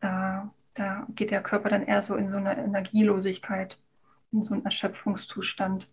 da, 0.00 0.52
da 0.74 1.06
geht 1.14 1.30
der 1.30 1.42
Körper 1.42 1.68
dann 1.70 1.84
eher 1.86 2.02
so 2.02 2.16
in 2.16 2.30
so 2.30 2.36
eine 2.36 2.56
Energielosigkeit, 2.56 3.78
in 4.32 4.44
so 4.44 4.54
einen 4.54 4.64
Erschöpfungszustand. 4.64 5.88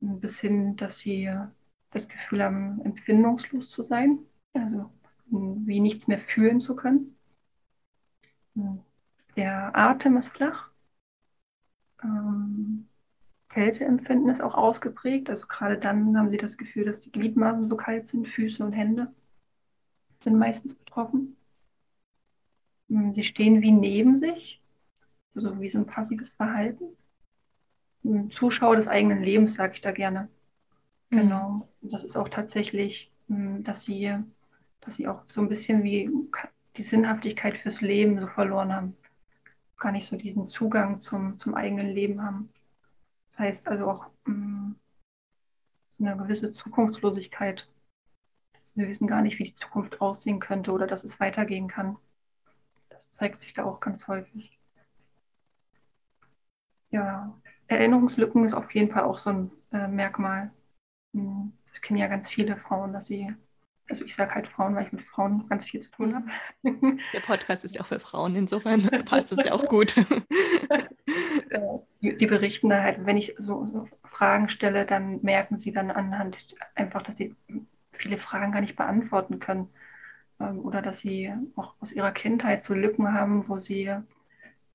Bis 0.00 0.38
hin, 0.40 0.76
dass 0.76 0.98
sie 0.98 1.30
das 1.90 2.08
Gefühl 2.08 2.42
haben, 2.42 2.80
empfindungslos 2.84 3.70
zu 3.70 3.82
sein, 3.82 4.18
also 4.54 4.90
wie 5.26 5.80
nichts 5.80 6.06
mehr 6.08 6.18
fühlen 6.18 6.60
zu 6.60 6.74
können. 6.76 7.16
Der 9.36 9.76
Atem 9.76 10.16
ist 10.16 10.28
flach. 10.30 10.70
Ähm, 12.02 12.88
Kälteempfinden 13.48 14.30
ist 14.30 14.42
auch 14.42 14.54
ausgeprägt. 14.54 15.30
Also 15.30 15.46
gerade 15.46 15.78
dann 15.78 16.16
haben 16.16 16.30
sie 16.30 16.36
das 16.36 16.58
Gefühl, 16.58 16.84
dass 16.84 17.00
die 17.02 17.12
Gliedmaßen 17.12 17.64
so 17.64 17.76
kalt 17.76 18.06
sind, 18.06 18.28
Füße 18.28 18.64
und 18.64 18.72
Hände 18.72 19.12
sind 20.22 20.38
meistens 20.38 20.76
betroffen. 20.76 21.36
Hm, 22.88 23.14
sie 23.14 23.24
stehen 23.24 23.62
wie 23.62 23.72
neben 23.72 24.18
sich, 24.18 24.60
also 25.34 25.60
wie 25.60 25.70
so 25.70 25.78
ein 25.78 25.86
passives 25.86 26.30
Verhalten. 26.30 26.84
Hm, 28.02 28.30
Zuschauer 28.30 28.76
des 28.76 28.88
eigenen 28.88 29.22
Lebens, 29.22 29.54
sage 29.54 29.72
ich 29.74 29.80
da 29.80 29.92
gerne. 29.92 30.28
Mhm. 31.10 31.18
Genau. 31.18 31.68
Und 31.82 31.92
das 31.92 32.04
ist 32.04 32.16
auch 32.16 32.28
tatsächlich, 32.28 33.10
hm, 33.28 33.62
dass 33.64 33.82
sie, 33.82 34.14
dass 34.80 34.96
sie 34.96 35.08
auch 35.08 35.22
so 35.28 35.40
ein 35.40 35.48
bisschen 35.48 35.82
wie 35.82 36.10
die 36.76 36.82
Sinnhaftigkeit 36.82 37.58
fürs 37.58 37.80
Leben 37.80 38.20
so 38.20 38.26
verloren 38.26 38.72
haben. 38.74 38.96
Gar 39.78 39.92
nicht 39.92 40.08
so 40.08 40.16
diesen 40.16 40.48
Zugang 40.48 41.00
zum, 41.00 41.38
zum 41.38 41.54
eigenen 41.54 41.88
Leben 41.88 42.22
haben 42.22 42.50
heißt 43.40 43.66
also 43.68 43.90
auch 43.90 44.06
mh, 44.26 44.34
mm, 44.34 44.76
so 45.98 46.04
eine 46.04 46.16
gewisse 46.16 46.52
Zukunftslosigkeit. 46.52 47.66
Wir 48.76 48.88
wissen 48.88 49.08
gar 49.08 49.22
nicht, 49.22 49.38
wie 49.40 49.44
die 49.44 49.54
Zukunft 49.54 50.00
aussehen 50.00 50.38
könnte 50.38 50.70
oder 50.70 50.86
dass 50.86 51.02
es 51.02 51.18
weitergehen 51.18 51.66
kann. 51.66 51.96
Das 52.88 53.10
zeigt 53.10 53.40
sich 53.40 53.52
da 53.52 53.64
auch 53.64 53.80
ganz 53.80 54.06
häufig. 54.06 54.56
Ja, 56.90 57.36
Erinnerungslücken 57.66 58.44
ist 58.44 58.54
auf 58.54 58.72
jeden 58.74 58.92
Fall 58.92 59.04
auch 59.04 59.18
so 59.18 59.30
ein 59.30 59.50
äh, 59.72 59.88
Merkmal. 59.88 60.52
Das 61.12 61.80
kennen 61.80 61.98
ja 61.98 62.06
ganz 62.08 62.28
viele 62.28 62.56
Frauen, 62.56 62.92
dass 62.92 63.06
sie 63.06 63.34
also 63.90 64.04
ich 64.04 64.14
sage 64.14 64.34
halt 64.34 64.46
Frauen, 64.46 64.76
weil 64.76 64.86
ich 64.86 64.92
mit 64.92 65.02
Frauen 65.02 65.48
ganz 65.48 65.64
viel 65.64 65.80
zu 65.80 65.90
tun 65.90 66.14
habe. 66.14 66.30
Der 67.12 67.20
Podcast 67.20 67.64
ist 67.64 67.74
ja 67.74 67.80
auch 67.82 67.86
für 67.86 67.98
Frauen, 67.98 68.36
insofern 68.36 68.82
passt 69.04 69.32
es 69.32 69.44
ja 69.44 69.52
auch 69.52 69.66
gut. 69.66 69.96
die, 72.00 72.16
die, 72.16 72.26
berichten 72.26 72.68
da 72.68 72.82
halt, 72.82 73.04
wenn 73.04 73.16
ich 73.16 73.34
so, 73.38 73.66
so, 73.66 73.88
Fragen 74.04 74.48
stelle, 74.48 74.86
dann 74.86 75.20
merken 75.22 75.56
sie 75.56 75.72
dann 75.72 75.90
anhand 75.90 76.54
einfach, 76.74 77.02
dass 77.02 77.16
sie 77.16 77.34
viele 77.92 78.18
Fragen 78.18 78.52
gar 78.52 78.60
nicht 78.60 78.76
beantworten 78.76 79.40
können. 79.40 79.68
Ähm, 80.38 80.60
oder 80.60 80.82
dass 80.82 81.00
sie 81.00 81.32
auch 81.56 81.74
aus 81.80 81.90
ihrer 81.90 82.12
Kindheit 82.12 82.62
so 82.62 82.74
Lücken 82.74 83.12
haben, 83.12 83.48
wo 83.48 83.58
sie, 83.58 83.92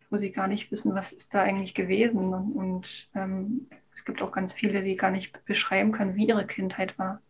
wo 0.09 0.17
sie 0.17 0.31
gar 0.31 0.47
nicht 0.47 0.71
wissen, 0.71 0.93
was 0.93 1.13
ist 1.13 1.33
da 1.33 1.41
eigentlich 1.41 1.73
gewesen. 1.73 2.33
Und, 2.33 2.51
und 2.53 3.09
ähm, 3.15 3.67
es 3.95 4.03
gibt 4.05 4.21
auch 4.21 4.31
ganz 4.31 4.53
viele, 4.53 4.83
die 4.83 4.95
gar 4.97 5.11
nicht 5.11 5.43
beschreiben 5.45 5.91
können, 5.91 6.15
wie 6.15 6.27
ihre 6.27 6.45
Kindheit 6.45 6.99
war. 6.99 7.21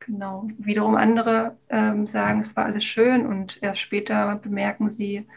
Genau. 0.00 0.48
Wiederum 0.58 0.96
andere 0.96 1.58
ähm, 1.68 2.06
sagen, 2.06 2.40
es 2.40 2.56
war 2.56 2.64
alles 2.64 2.84
schön 2.84 3.26
und 3.26 3.62
erst 3.62 3.80
später 3.80 4.36
bemerken 4.36 4.90
sie, 4.90 5.28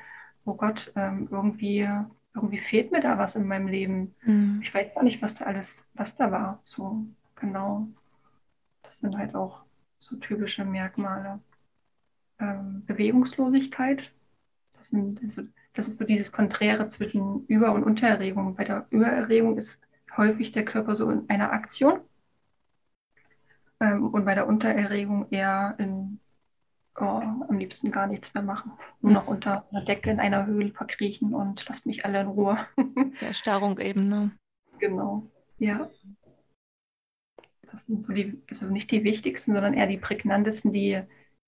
oh 0.45 0.53
Gott, 0.53 0.91
ähm, 0.95 1.27
irgendwie, 1.29 1.87
irgendwie 2.33 2.59
fehlt 2.59 2.91
mir 2.91 3.01
da 3.01 3.17
was 3.17 3.35
in 3.35 3.45
meinem 3.45 3.67
Leben. 3.67 4.15
Mhm. 4.23 4.61
Ich 4.63 4.73
weiß 4.73 4.93
gar 4.95 5.03
nicht, 5.03 5.21
was 5.21 5.35
da 5.35 5.45
alles, 5.45 5.85
was 5.93 6.15
da 6.15 6.31
war. 6.31 6.61
So, 6.63 7.05
genau. 7.35 7.87
Das 8.83 8.99
sind 8.99 9.17
halt 9.17 9.35
auch 9.35 9.63
so 9.99 10.15
typische 10.15 10.63
Merkmale. 10.63 11.39
Ähm, 12.39 12.83
Bewegungslosigkeit, 12.85 14.11
das, 14.77 14.89
sind, 14.89 15.21
das 15.73 15.87
ist 15.87 15.97
so 15.97 16.05
dieses 16.05 16.31
Konträre 16.31 16.87
zwischen 16.87 17.45
Über- 17.47 17.73
und 17.73 17.83
Untererregung. 17.83 18.55
Bei 18.55 18.63
der 18.63 18.87
Übererregung 18.89 19.57
ist 19.57 19.79
häufig 20.17 20.51
der 20.51 20.65
Körper 20.65 20.95
so 20.95 21.09
in 21.09 21.29
einer 21.29 21.51
Aktion 21.51 22.01
ähm, 23.79 24.13
und 24.13 24.25
bei 24.25 24.35
der 24.35 24.47
Untererregung 24.47 25.27
eher 25.29 25.75
in, 25.77 26.19
oh, 26.95 27.03
am 27.03 27.57
liebsten 27.57 27.91
gar 27.91 28.07
nichts 28.07 28.33
mehr 28.33 28.43
machen. 28.43 28.73
Nur 29.01 29.13
noch 29.13 29.27
unter 29.27 29.67
einer 29.71 29.83
Decke 29.83 30.11
in 30.11 30.19
einer 30.19 30.45
Höhle 30.45 30.71
verkriechen 30.71 31.33
und 31.33 31.65
lasst 31.67 31.85
mich 31.85 32.05
alle 32.05 32.21
in 32.21 32.27
Ruhe. 32.27 32.57
Die 32.77 33.25
Erstarrung 33.25 33.79
eben, 33.79 34.07
ne? 34.07 34.31
Genau, 34.79 35.29
ja. 35.57 35.89
Das 37.71 37.85
sind 37.85 38.05
so 38.05 38.13
die, 38.13 38.39
also 38.51 38.67
nicht 38.67 38.91
die 38.91 39.03
wichtigsten, 39.03 39.53
sondern 39.53 39.73
eher 39.73 39.87
die 39.87 39.97
prägnantesten, 39.97 40.71
die, 40.71 41.01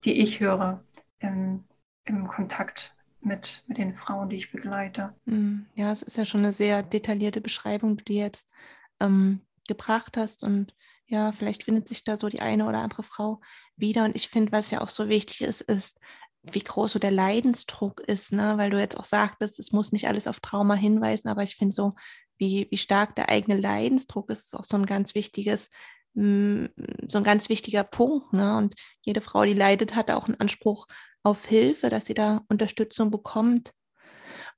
die 0.06 0.14
ich 0.14 0.40
höre 0.40 0.84
im, 1.20 1.66
im 2.06 2.28
Kontakt 2.28 2.96
mit, 3.26 3.64
mit 3.68 3.78
den 3.78 3.96
Frauen, 3.96 4.30
die 4.30 4.38
ich 4.38 4.52
begleite. 4.52 5.16
Hm, 5.26 5.66
ja, 5.76 5.92
es 5.92 6.04
ist 6.04 6.18
ja 6.18 6.26
schon 6.26 6.42
eine 6.42 6.54
sehr 6.54 6.84
detaillierte 6.84 7.42
Beschreibung, 7.42 7.98
die 7.98 8.06
du 8.06 8.14
jetzt 8.14 8.52
ähm, 9.00 9.42
gebracht 9.68 10.18
hast. 10.18 10.44
Und 10.44 10.74
ja, 11.08 11.32
vielleicht 11.32 11.64
findet 11.64 11.88
sich 11.88 12.04
da 12.04 12.18
so 12.18 12.30
die 12.30 12.42
eine 12.42 12.68
oder 12.68 12.80
andere 12.80 13.04
Frau 13.04 13.42
wieder. 13.76 14.06
Und 14.06 14.16
ich 14.16 14.30
finde, 14.30 14.52
was 14.52 14.72
ja 14.72 14.82
auch 14.82 14.90
so 14.90 15.10
wichtig 15.10 15.42
ist, 15.42 15.62
ist, 15.62 16.00
wie 16.44 16.60
groß 16.60 16.94
so 16.94 17.00
der 17.00 17.12
Leidensdruck 17.12 18.02
ist, 18.02 18.32
ne? 18.32 18.58
weil 18.58 18.70
du 18.70 18.80
jetzt 18.80 18.98
auch 18.98 19.06
sagtest, 19.06 19.60
es 19.60 19.72
muss 19.72 19.92
nicht 19.92 20.08
alles 20.08 20.28
auf 20.28 20.40
Trauma 20.40 20.76
hinweisen, 20.76 21.28
aber 21.28 21.44
ich 21.44 21.56
finde 21.56 21.74
so, 21.74 21.94
wie, 22.38 22.68
wie 22.70 22.78
stark 22.78 23.16
der 23.16 23.30
eigene 23.30 23.60
Leidensdruck 23.60 24.30
ist, 24.30 24.46
ist 24.46 24.56
auch 24.56 24.64
so 24.64 24.78
ein 24.78 24.86
ganz 24.86 25.16
wichtiges, 25.16 25.70
mm, 26.14 26.66
so 27.08 27.18
ein 27.18 27.24
ganz 27.24 27.50
wichtiger 27.50 27.84
Punkt. 27.84 28.34
Ne? 28.34 28.58
Und 28.58 28.76
jede 29.02 29.22
Frau, 29.22 29.44
die 29.46 29.54
leidet, 29.54 29.96
hat 29.96 30.12
auch 30.12 30.26
einen 30.26 30.40
Anspruch 30.40 30.86
auf 31.26 31.46
Hilfe, 31.46 31.90
dass 31.90 32.06
sie 32.06 32.14
da 32.14 32.42
Unterstützung 32.50 33.12
bekommt. 33.12 33.74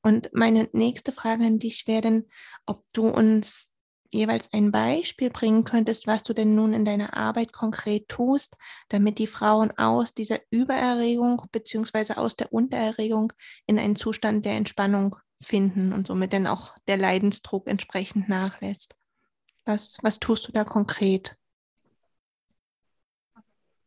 Und 0.02 0.30
meine 0.34 0.70
nächste 0.74 1.12
Frage 1.12 1.46
an 1.46 1.60
dich 1.60 1.88
wäre 1.88 2.02
denn, 2.02 2.30
ob 2.66 2.84
du 2.94 3.08
uns 3.08 3.72
jeweils 4.10 4.52
ein 4.54 4.72
Beispiel 4.72 5.30
bringen 5.30 5.64
könntest, 5.64 6.08
was 6.08 6.24
du 6.24 6.34
denn 6.34 6.56
nun 6.56 6.74
in 6.74 6.86
deiner 6.86 7.16
Arbeit 7.16 7.52
konkret 7.52 8.08
tust, 8.08 8.56
damit 8.90 9.18
die 9.20 9.28
Frauen 9.28 9.72
aus 9.78 10.14
dieser 10.14 10.40
Übererregung 10.50 11.42
bzw. 11.52 12.14
aus 12.14 12.36
der 12.36 12.54
Untererregung 12.54 13.34
in 13.66 13.80
einen 13.80 13.96
Zustand 13.96 14.46
der 14.46 14.54
Entspannung 14.54 15.18
finden 15.42 15.94
und 15.94 16.08
somit 16.08 16.34
dann 16.34 16.48
auch 16.48 16.76
der 16.88 16.98
Leidensdruck 16.98 17.68
entsprechend 17.68 18.30
nachlässt. 18.30 18.96
Was, 19.66 19.98
was 20.02 20.20
tust 20.20 20.48
du 20.48 20.52
da 20.52 20.64
konkret? 20.64 21.38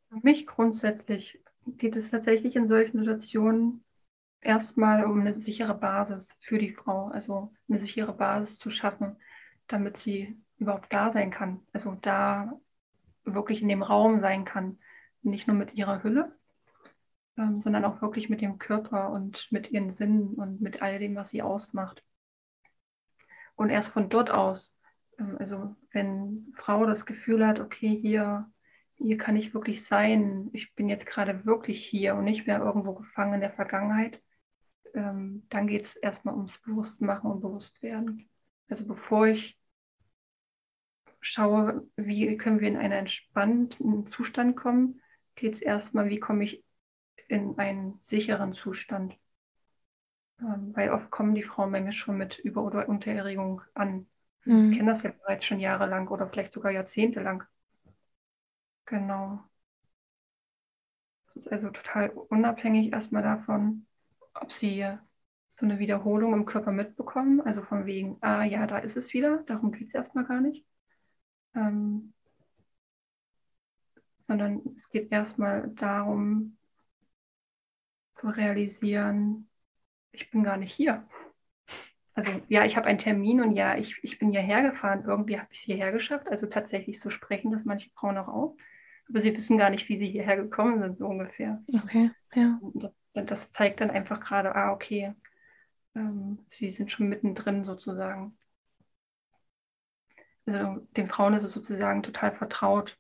Für 0.09 0.21
mich 0.23 0.47
grundsätzlich 0.47 1.40
geht 1.67 1.97
es 1.97 2.11
tatsächlich 2.11 2.57
in 2.57 2.69
solchen 2.69 2.99
Situationen 2.99 3.85
erstmal 4.41 5.05
um 5.05 5.21
eine 5.21 5.41
sichere 5.41 5.75
Basis 5.75 6.29
für 6.41 6.59
die 6.59 6.73
Frau, 6.73 7.09
also 7.09 7.53
eine 7.69 7.81
sichere 7.81 8.13
Basis 8.13 8.59
zu 8.59 8.71
schaffen, 8.71 9.17
damit 9.67 9.99
sie 9.99 10.37
überhaupt 10.59 10.93
da 10.93 11.13
sein 11.13 11.31
kann, 11.31 11.61
also 11.73 11.97
da 12.03 12.59
wirklich 13.25 13.63
in 13.63 13.69
dem 13.69 13.83
Raum 13.83 14.21
sein 14.21 14.45
kann, 14.45 14.79
nicht 15.23 15.47
nur 15.47 15.57
mit 15.57 15.75
ihrer 15.75 16.03
Hülle, 16.03 16.37
ähm, 17.37 17.61
sondern 17.61 17.85
auch 17.85 18.03
wirklich 18.03 18.29
mit 18.29 18.41
dem 18.41 18.59
Körper 18.59 19.11
und 19.11 19.47
mit 19.51 19.71
ihren 19.71 19.93
Sinnen 19.93 20.35
und 20.35 20.61
mit 20.61 20.83
all 20.83 20.99
dem, 20.99 21.17
was 21.17 21.31
sie 21.31 21.43
ausmacht. 21.43 22.03
Und 23.55 23.71
erst 23.71 23.93
von 23.93 24.09
dort 24.09 24.31
aus, 24.31 24.77
ähm, 25.19 25.37
also 25.39 25.77
wenn 25.93 26.53
Frau 26.57 26.87
das 26.87 27.07
Gefühl 27.07 27.47
hat, 27.47 27.61
okay, 27.61 27.99
hier, 28.01 28.51
hier 29.01 29.17
kann 29.17 29.37
ich 29.37 29.55
wirklich 29.55 29.85
sein, 29.85 30.51
ich 30.53 30.75
bin 30.75 30.89
jetzt 30.89 31.07
gerade 31.07 31.45
wirklich 31.47 31.85
hier 31.85 32.15
und 32.15 32.25
nicht 32.25 32.47
mehr 32.47 32.59
irgendwo 32.61 32.95
gefangen 32.95 33.35
in 33.35 33.41
der 33.41 33.53
Vergangenheit, 33.53 34.23
ähm, 34.95 35.47
dann 35.49 35.67
geht 35.67 35.83
es 35.83 35.97
erstmal 35.97 36.35
ums 36.35 36.59
Bewusstmachen 36.59 37.31
und 37.31 37.41
Bewusstwerden. 37.41 38.29
Also 38.69 38.87
bevor 38.87 39.27
ich 39.27 39.59
schaue, 41.21 41.87
wie 41.97 42.37
können 42.37 42.61
wir 42.61 42.69
in 42.69 42.77
einen 42.77 42.93
entspannten 42.93 44.07
Zustand 44.09 44.57
kommen, 44.57 45.01
geht 45.35 45.55
es 45.55 45.63
erstmal, 45.63 46.09
wie 46.09 46.21
komme 46.21 46.45
ich 46.45 46.65
in 47.29 47.59
einen 47.59 47.99
sicheren 48.01 48.53
Zustand. 48.53 49.17
Ähm, 50.41 50.73
weil 50.75 50.91
oft 50.91 51.11
kommen 51.11 51.35
die 51.35 51.43
Frauen 51.43 51.73
bei 51.73 51.81
mir 51.81 51.93
schon 51.93 52.17
mit 52.17 52.39
Über- 52.39 52.65
oder 52.65 52.89
Untererregung 52.89 53.63
an. 53.75 54.07
Mhm. 54.45 54.73
Ich 54.73 54.79
kenne 54.79 54.91
das 54.91 55.03
ja 55.03 55.11
bereits 55.11 55.45
schon 55.45 55.61
jahrelang 55.61 56.09
oder 56.09 56.29
vielleicht 56.29 56.53
sogar 56.53 56.73
jahrzehntelang. 56.73 57.45
Genau. 58.91 59.41
Das 61.27 61.37
ist 61.37 61.53
also 61.53 61.71
total 61.71 62.11
unabhängig 62.11 62.93
erstmal 62.93 63.23
davon, 63.23 63.87
ob 64.35 64.53
sie 64.53 64.85
so 65.51 65.65
eine 65.67 65.79
Wiederholung 65.79 66.35
im 66.35 66.45
Körper 66.45 66.73
mitbekommen, 66.73 67.41
also 67.41 67.63
von 67.63 67.87
wegen, 67.87 68.19
ah 68.21 68.45
ja, 68.45 68.67
da 68.67 68.79
ist 68.79 68.97
es 68.97 69.13
wieder, 69.13 69.43
darum 69.47 69.73
geht 69.73 69.89
es 69.89 69.95
erstmal 69.95 70.25
gar 70.25 70.41
nicht. 70.41 70.67
Ähm, 71.55 72.13
sondern 74.27 74.63
es 74.79 74.89
geht 74.91 75.13
erstmal 75.13 75.69
darum, 75.75 76.57
zu 78.15 78.29
realisieren, 78.29 79.49
ich 80.13 80.31
bin 80.31 80.45
gar 80.45 80.57
nicht 80.57 80.73
hier. 80.75 81.07
Also 82.15 82.31
ja, 82.49 82.65
ich 82.65 82.77
habe 82.77 82.87
einen 82.87 82.99
Termin 82.99 83.41
und 83.41 83.53
ja, 83.53 83.77
ich, 83.77 83.97
ich 84.03 84.19
bin 84.19 84.31
hierher 84.31 84.63
gefahren. 84.63 85.05
Irgendwie 85.07 85.39
habe 85.39 85.49
ich 85.53 85.61
es 85.61 85.65
hierher 85.65 85.93
geschafft. 85.93 86.29
Also 86.29 86.47
tatsächlich 86.47 87.01
so 87.01 87.11
sprechen 87.11 87.51
das 87.51 87.65
manche 87.65 87.91
Frauen 87.91 88.19
auch 88.19 88.29
aus. 88.29 88.57
Aber 89.11 89.21
sie 89.21 89.37
wissen 89.37 89.59
gar 89.59 89.71
nicht, 89.71 89.89
wie 89.89 89.99
sie 89.99 90.09
hierher 90.09 90.37
gekommen 90.37 90.81
sind, 90.81 90.99
so 90.99 91.07
ungefähr. 91.07 91.63
Okay, 91.75 92.11
ja. 92.35 92.61
Das, 92.75 92.93
das 93.13 93.53
zeigt 93.53 93.81
dann 93.81 93.91
einfach 93.91 94.21
gerade, 94.21 94.55
ah, 94.55 94.73
okay, 94.73 95.15
ähm, 95.95 96.39
sie 96.51 96.71
sind 96.71 96.93
schon 96.93 97.09
mittendrin 97.09 97.65
sozusagen. 97.65 98.39
Also 100.47 100.87
den 100.97 101.09
Frauen 101.09 101.35
ist 101.35 101.45
es 101.45 101.53
sozusagen 101.53 102.03
total 102.03 102.33
vertraut. 102.33 102.97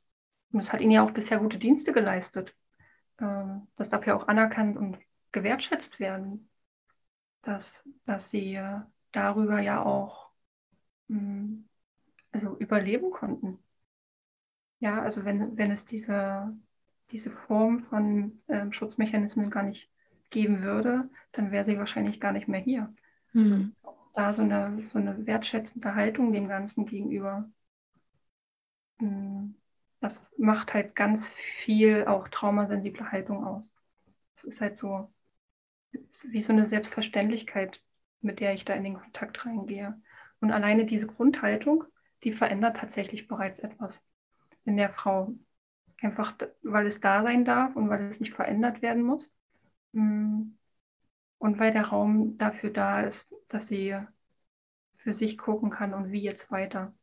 Und 0.52 0.60
es 0.60 0.72
hat 0.72 0.80
ihnen 0.80 0.90
ja 0.90 1.04
auch 1.04 1.12
bisher 1.12 1.38
gute 1.38 1.58
Dienste 1.58 1.92
geleistet. 1.92 2.54
Ähm, 3.20 3.68
das 3.76 3.88
darf 3.88 4.06
ja 4.06 4.16
auch 4.16 4.26
anerkannt 4.28 4.76
und 4.76 4.98
gewertschätzt 5.32 6.00
werden, 6.00 6.50
dass, 7.42 7.84
dass 8.04 8.30
sie 8.30 8.56
äh, 8.56 8.80
darüber 9.12 9.60
ja 9.60 9.84
auch 9.84 10.30
mh, 11.08 11.18
hm, 11.18 11.68
also 12.32 12.56
überleben 12.58 13.10
konnten. 13.10 13.58
Ja, 14.80 15.02
also 15.02 15.24
wenn, 15.24 15.56
wenn 15.56 15.70
es 15.70 15.84
diese, 15.84 16.56
diese 17.12 17.30
Form 17.30 17.80
von 17.80 18.40
ähm, 18.48 18.72
Schutzmechanismen 18.72 19.50
gar 19.50 19.62
nicht 19.62 19.90
geben 20.30 20.62
würde, 20.62 21.08
dann 21.32 21.52
wäre 21.52 21.64
sie 21.64 21.78
wahrscheinlich 21.78 22.20
gar 22.20 22.32
nicht 22.32 22.48
mehr 22.48 22.60
hier. 22.60 22.92
Mhm. 23.32 23.74
Da 24.14 24.32
so 24.32 24.42
eine, 24.42 24.82
so 24.84 24.98
eine 24.98 25.26
wertschätzende 25.26 25.94
Haltung 25.94 26.32
dem 26.32 26.48
Ganzen 26.48 26.86
gegenüber. 26.86 27.48
Hm, 28.98 29.54
das 30.00 30.32
macht 30.38 30.72
halt 30.72 30.96
ganz 30.96 31.30
viel 31.64 32.06
auch 32.06 32.28
traumasensible 32.28 33.12
Haltung 33.12 33.44
aus. 33.44 33.74
Es 34.36 34.44
ist 34.44 34.60
halt 34.60 34.78
so 34.78 35.12
wie 36.24 36.42
so 36.42 36.52
eine 36.52 36.68
Selbstverständlichkeit, 36.68 37.82
mit 38.20 38.40
der 38.40 38.54
ich 38.54 38.64
da 38.64 38.74
in 38.74 38.84
den 38.84 38.94
Kontakt 38.94 39.44
reingehe. 39.44 40.00
Und 40.40 40.52
alleine 40.52 40.86
diese 40.86 41.06
Grundhaltung, 41.06 41.84
die 42.24 42.32
verändert 42.32 42.78
tatsächlich 42.78 43.28
bereits 43.28 43.58
etwas 43.58 44.02
in 44.64 44.76
der 44.76 44.90
Frau. 44.90 45.34
Einfach, 46.02 46.34
weil 46.62 46.86
es 46.86 47.00
da 47.00 47.22
sein 47.22 47.44
darf 47.44 47.76
und 47.76 47.90
weil 47.90 48.04
es 48.08 48.20
nicht 48.20 48.34
verändert 48.34 48.82
werden 48.82 49.02
muss. 49.02 49.30
Mm. 49.92 50.52
Und 51.38 51.58
weil 51.58 51.72
der 51.72 51.86
Raum 51.86 52.38
dafür 52.38 52.70
da 52.70 53.02
ist, 53.02 53.32
dass 53.48 53.68
sie 53.68 53.96
für 54.98 55.14
sich 55.14 55.38
gucken 55.38 55.70
kann 55.70 55.94
und 55.94 56.12
wie 56.12 56.22
jetzt 56.22 56.50
weiter. 56.50 56.94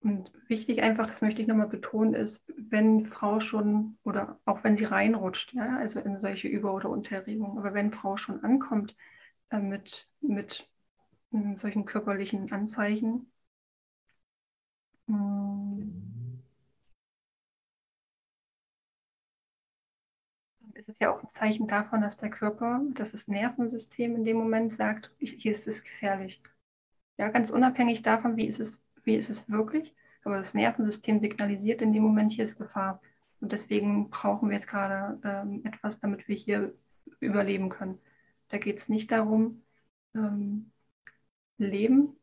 Und 0.00 0.30
wichtig 0.48 0.82
einfach, 0.82 1.08
das 1.08 1.20
möchte 1.20 1.42
ich 1.42 1.48
nochmal 1.48 1.66
betonen, 1.68 2.14
ist, 2.14 2.40
wenn 2.56 3.06
Frau 3.06 3.40
schon 3.40 3.98
oder 4.04 4.38
auch 4.44 4.62
wenn 4.62 4.76
sie 4.76 4.84
reinrutscht, 4.84 5.52
ja, 5.54 5.78
also 5.78 5.98
in 6.00 6.20
solche 6.20 6.46
Über- 6.48 6.74
oder 6.74 6.90
Unterregungen, 6.90 7.58
aber 7.58 7.74
wenn 7.74 7.92
Frau 7.92 8.16
schon 8.16 8.44
ankommt 8.44 8.94
äh, 9.50 9.58
mit, 9.58 10.08
mit 10.20 10.68
äh, 11.32 11.56
solchen 11.56 11.86
körperlichen 11.86 12.52
Anzeichen, 12.52 13.32
ist 20.76 20.88
es 20.88 20.98
ja 20.98 21.12
auch 21.12 21.22
ein 21.22 21.30
Zeichen 21.30 21.66
davon, 21.68 22.00
dass 22.00 22.18
der 22.18 22.30
Körper, 22.30 22.80
dass 22.94 23.12
das 23.12 23.28
Nervensystem 23.28 24.14
in 24.16 24.24
dem 24.24 24.36
Moment 24.36 24.74
sagt, 24.74 25.10
hier 25.18 25.52
ist 25.52 25.66
es 25.66 25.82
gefährlich. 25.82 26.42
Ja, 27.18 27.28
ganz 27.28 27.50
unabhängig 27.50 28.02
davon, 28.02 28.36
wie 28.36 28.46
ist 28.46 28.60
es, 28.60 28.82
wie 29.04 29.16
ist 29.16 29.30
es 29.30 29.48
wirklich, 29.48 29.94
aber 30.24 30.38
das 30.38 30.54
Nervensystem 30.54 31.20
signalisiert 31.20 31.82
in 31.82 31.92
dem 31.92 32.02
Moment, 32.02 32.32
hier 32.32 32.44
ist 32.44 32.58
Gefahr. 32.58 33.00
Und 33.40 33.52
deswegen 33.52 34.10
brauchen 34.10 34.48
wir 34.48 34.56
jetzt 34.56 34.68
gerade 34.68 35.18
ähm, 35.24 35.62
etwas, 35.64 36.00
damit 36.00 36.26
wir 36.28 36.36
hier 36.36 36.74
überleben 37.20 37.68
können. 37.68 37.98
Da 38.48 38.58
geht 38.58 38.78
es 38.78 38.88
nicht 38.88 39.10
darum, 39.10 39.62
ähm, 40.14 40.72
leben 41.58 42.16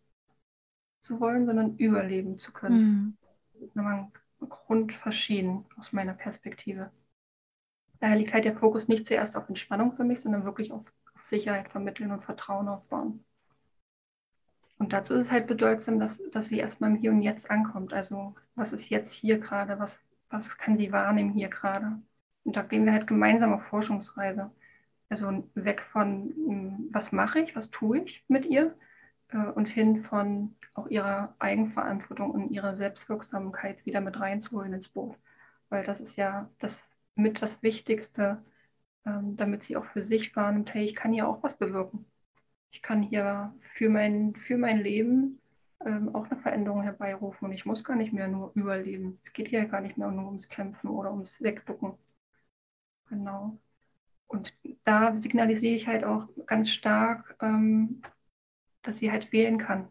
zu 1.02 1.20
wollen, 1.20 1.46
sondern 1.46 1.78
überleben 1.78 2.40
zu 2.40 2.52
können. 2.52 2.78
Mhm. 2.78 3.18
Das 3.54 3.62
ist 3.64 3.76
nochmal 3.76 4.12
ein 4.42 4.50
Grund 4.50 4.94
verschieden 4.94 5.66
aus 5.78 5.94
meiner 5.94 6.14
Perspektive. 6.14 6.92
Daher 8.04 8.18
liegt 8.18 8.34
halt 8.34 8.44
der 8.44 8.58
Fokus 8.58 8.90
nicht 8.90 9.08
zuerst 9.08 9.38
auf 9.38 9.48
Entspannung 9.48 9.94
für 9.94 10.04
mich, 10.04 10.20
sondern 10.20 10.44
wirklich 10.44 10.74
auf, 10.74 10.92
Sicherheit 11.24 11.70
vermitteln 11.70 12.12
und 12.12 12.22
Vertrauen 12.22 12.68
aufbauen. 12.68 13.24
Und 14.78 14.92
dazu 14.92 15.14
ist 15.14 15.28
es 15.28 15.32
halt 15.32 15.48
bedeutsam, 15.48 16.02
dass, 16.02 16.22
dass 16.34 16.48
sie 16.48 16.60
erstmal 16.60 16.90
im 16.90 16.98
Hier 16.98 17.12
und 17.12 17.22
Jetzt 17.22 17.50
ankommt. 17.50 17.94
Also 17.94 18.36
was 18.56 18.74
ist 18.74 18.90
jetzt 18.90 19.14
hier 19.14 19.40
gerade, 19.40 19.80
was, 19.80 20.04
was 20.30 20.58
kann 20.58 20.78
sie 20.78 20.92
wahrnehmen 20.92 21.32
hier 21.32 21.48
gerade. 21.48 21.98
Und 22.44 22.58
da 22.58 22.64
gehen 22.64 22.84
wir 22.84 22.92
halt 22.92 23.08
gemeinsam 23.08 23.54
auf 23.54 23.64
Forschungsreise. 23.68 24.52
Also 25.08 25.48
weg 25.56 25.82
von, 25.94 26.34
hm, 26.36 26.90
was 26.92 27.14
mache 27.14 27.40
ich, 27.40 27.56
was 27.56 27.72
tue 27.72 28.00
ich 28.00 28.26
mit 28.28 28.46
ihr 28.46 28.76
äh, 29.30 29.38
und 29.38 29.68
hin 29.68 30.04
von 30.04 30.58
auch 30.74 30.88
ihrer 30.88 31.36
Eigenverantwortung 31.40 32.32
und 32.32 32.52
ihrer 32.52 32.76
Selbstwirksamkeit 32.76 33.86
wieder 33.86 34.02
mit 34.02 34.20
reinzuholen 34.20 34.74
ins 34.74 34.90
Boot. 34.90 35.16
Weil 35.70 35.86
das 35.86 36.02
ist 36.02 36.18
ja 36.18 36.50
das 36.60 36.93
mit 37.16 37.42
das 37.42 37.64
Wichtigste, 37.64 38.44
ähm, 39.06 39.38
damit 39.38 39.64
sie 39.64 39.78
auch 39.78 39.86
für 39.86 40.04
sich 40.04 40.36
wahrnimmt, 40.36 40.74
hey, 40.74 40.86
ich 40.86 40.96
kann 40.96 41.14
hier 41.14 41.28
auch 41.28 41.44
was 41.44 41.58
bewirken 41.58 42.06
ich 42.74 42.82
kann 42.82 43.04
hier 43.04 43.54
für 43.76 43.90
mein, 43.90 44.36
für 44.36 44.58
mein 44.58 44.80
Leben 44.82 45.40
ähm, 45.86 46.14
auch 46.16 46.26
eine 46.30 46.42
Veränderung 46.42 46.82
herbeirufen 46.84 47.48
und 47.48 47.54
ich 47.54 47.66
muss 47.66 47.84
gar 47.84 47.96
nicht 47.96 48.14
mehr 48.14 48.28
nur 48.28 48.52
überleben. 48.56 49.20
Es 49.24 49.32
geht 49.34 49.50
hier 49.50 49.66
gar 49.66 49.82
nicht 49.82 49.98
mehr 49.98 50.10
nur 50.12 50.26
ums 50.26 50.50
Kämpfen 50.50 50.90
oder 50.90 51.12
ums 51.12 51.42
Wegducken. 51.42 51.94
Genau. 53.10 53.60
Und 54.28 54.54
da 54.86 55.16
signalisiere 55.16 55.76
ich 55.76 55.88
halt 55.88 56.04
auch 56.04 56.28
ganz 56.48 56.70
stark, 56.70 57.36
ähm, 57.42 58.02
dass 58.84 58.98
sie 59.00 59.12
halt 59.12 59.32
wählen 59.32 59.58
kann. 59.60 59.90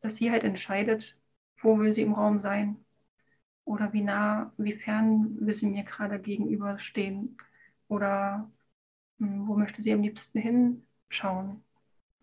Dass 0.00 0.16
sie 0.16 0.30
halt 0.30 0.44
entscheidet, 0.44 1.16
wo 1.58 1.78
will 1.78 1.92
sie 1.92 2.02
im 2.02 2.14
Raum 2.14 2.40
sein 2.40 2.84
oder 3.68 3.92
wie 3.92 4.02
nah, 4.02 4.52
wie 4.56 4.74
fern 4.74 5.36
will 5.40 5.54
sie 5.54 5.66
mir 5.66 5.84
gerade 5.84 6.18
gegenüberstehen 6.20 7.36
oder 7.88 8.50
hm, 9.18 9.46
wo 9.48 9.56
möchte 9.56 9.82
sie 9.82 9.92
am 9.92 10.02
liebsten 10.02 10.40
hinschauen. 10.40 11.62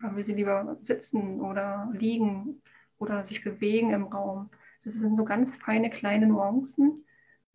Oder 0.00 0.16
will 0.16 0.24
sie 0.24 0.34
lieber 0.34 0.78
sitzen 0.82 1.40
oder 1.40 1.90
liegen 1.94 2.62
oder 2.98 3.24
sich 3.24 3.44
bewegen 3.44 3.92
im 3.92 4.04
Raum? 4.04 4.50
Das 4.84 4.94
sind 4.94 5.16
so 5.16 5.24
ganz 5.24 5.54
feine 5.56 5.90
kleine 5.90 6.26
Nuancen, 6.26 7.04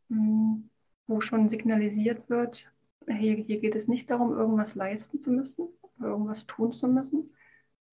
hm, 0.09 0.69
wo 1.07 1.21
schon 1.21 1.49
signalisiert 1.49 2.29
wird, 2.29 2.71
hier, 3.07 3.35
hier 3.35 3.59
geht 3.59 3.75
es 3.75 3.87
nicht 3.89 4.09
darum, 4.09 4.31
irgendwas 4.33 4.75
leisten 4.75 5.19
zu 5.21 5.31
müssen, 5.31 5.67
irgendwas 5.99 6.45
tun 6.47 6.73
zu 6.73 6.87
müssen, 6.87 7.35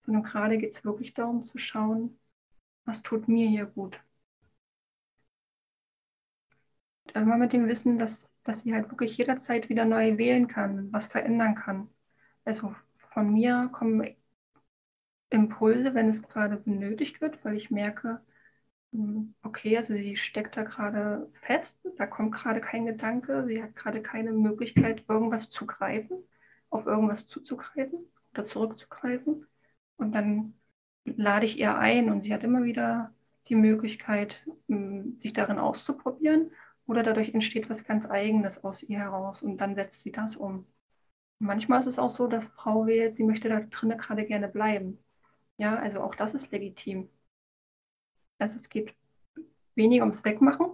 sondern 0.06 0.22
gerade 0.24 0.58
geht 0.58 0.74
es 0.76 0.84
wirklich 0.84 1.14
darum 1.14 1.44
zu 1.44 1.58
schauen, 1.58 2.18
was 2.84 3.02
tut 3.02 3.28
mir 3.28 3.48
hier 3.48 3.66
gut. 3.66 4.00
Mal 7.14 7.38
mit 7.38 7.52
dem 7.52 7.68
Wissen, 7.68 7.98
dass, 7.98 8.30
dass 8.44 8.62
sie 8.62 8.74
halt 8.74 8.90
wirklich 8.90 9.16
jederzeit 9.16 9.68
wieder 9.68 9.84
neu 9.84 10.18
wählen 10.18 10.48
kann, 10.48 10.92
was 10.92 11.06
verändern 11.06 11.54
kann. 11.54 11.88
Also 12.44 12.74
von 13.12 13.32
mir 13.32 13.70
kommen 13.72 14.16
Impulse, 15.30 15.94
wenn 15.94 16.08
es 16.08 16.22
gerade 16.22 16.56
benötigt 16.56 17.20
wird, 17.20 17.44
weil 17.44 17.56
ich 17.56 17.70
merke, 17.70 18.20
hm, 18.92 19.34
okay, 19.42 19.76
also 19.76 19.94
sie 19.94 20.16
steckt 20.16 20.56
da 20.56 20.62
gerade 20.64 21.30
fest, 21.42 21.80
da 21.96 22.06
kommt 22.06 22.34
gerade 22.34 22.60
kein 22.60 22.86
Gedanke, 22.86 23.44
sie 23.46 23.62
hat 23.62 23.76
gerade 23.76 24.02
keine 24.02 24.32
Möglichkeit, 24.32 25.04
irgendwas 25.08 25.50
zu 25.50 25.66
greifen, 25.66 26.18
auf 26.70 26.86
irgendwas 26.86 27.26
zuzugreifen 27.28 28.00
oder 28.32 28.44
zurückzugreifen. 28.46 29.46
Und 29.96 30.12
dann 30.12 30.54
lade 31.04 31.46
ich 31.46 31.58
ihr 31.58 31.76
ein 31.76 32.10
und 32.10 32.22
sie 32.22 32.32
hat 32.34 32.44
immer 32.44 32.64
wieder 32.64 33.14
die 33.48 33.54
Möglichkeit, 33.56 34.36
hm, 34.68 35.18
sich 35.20 35.32
darin 35.32 35.58
auszuprobieren 35.58 36.50
oder 36.88 37.02
dadurch 37.02 37.34
entsteht 37.34 37.70
was 37.70 37.84
ganz 37.84 38.06
Eigenes 38.06 38.64
aus 38.64 38.82
ihr 38.82 38.98
heraus 38.98 39.42
und 39.42 39.58
dann 39.58 39.74
setzt 39.74 40.02
sie 40.02 40.10
das 40.10 40.34
um. 40.34 40.66
Manchmal 41.38 41.80
ist 41.80 41.86
es 41.86 41.98
auch 41.98 42.10
so, 42.10 42.26
dass 42.26 42.44
Frau 42.44 42.86
wählt, 42.86 43.14
sie 43.14 43.22
möchte 43.22 43.48
da 43.48 43.60
drinnen 43.60 43.98
gerade 43.98 44.24
gerne 44.24 44.48
bleiben. 44.48 44.98
Ja, 45.58 45.76
also 45.76 46.00
auch 46.00 46.14
das 46.14 46.34
ist 46.34 46.50
legitim. 46.50 47.08
Also 48.38 48.56
es 48.56 48.68
geht 48.68 48.94
weniger 49.74 50.04
ums 50.04 50.24
Wegmachen 50.24 50.66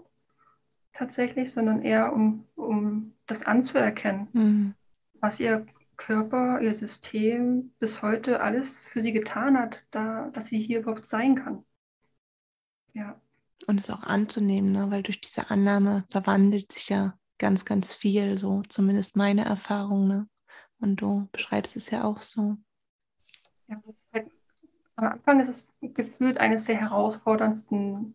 tatsächlich, 0.93 1.53
sondern 1.53 1.83
eher 1.83 2.13
um, 2.13 2.47
um 2.55 3.13
das 3.27 3.43
anzuerkennen, 3.43 4.29
mhm. 4.33 4.75
was 5.21 5.41
ihr 5.41 5.67
Körper, 5.97 6.61
ihr 6.61 6.75
System 6.75 7.73
bis 7.79 8.03
heute 8.03 8.41
alles 8.41 8.79
für 8.79 9.03
sie 9.03 9.13
getan 9.13 9.59
hat, 9.59 9.85
da, 9.91 10.31
dass 10.33 10.47
sie 10.47 10.63
hier 10.63 10.81
überhaupt 10.81 11.09
sein 11.09 11.35
kann. 11.35 11.65
Ja. 12.93 13.21
Und 13.67 13.81
es 13.81 13.91
auch 13.91 14.03
anzunehmen, 14.03 14.73
ne? 14.73 14.91
weil 14.91 15.03
durch 15.03 15.21
diese 15.21 15.51
Annahme 15.51 16.05
verwandelt 16.11 16.73
sich 16.73 16.89
ja 16.89 17.19
ganz, 17.39 17.65
ganz 17.65 17.95
viel, 17.95 18.39
so 18.39 18.63
zumindest 18.69 19.17
meine 19.17 19.45
Erfahrung. 19.45 20.07
Ne? 20.07 20.29
Und 20.81 20.97
du 20.97 21.29
beschreibst 21.33 21.77
es 21.77 21.91
ja 21.91 22.05
auch 22.05 22.21
so. 22.21 22.57
Ja, 23.69 23.81
halt 24.13 24.31
am 24.97 25.07
Anfang 25.07 25.41
ist 25.41 25.49
es 25.49 25.69
gefühlt 25.81 26.39
eines 26.39 26.65
der 26.65 26.77
herausforderndsten 26.77 28.15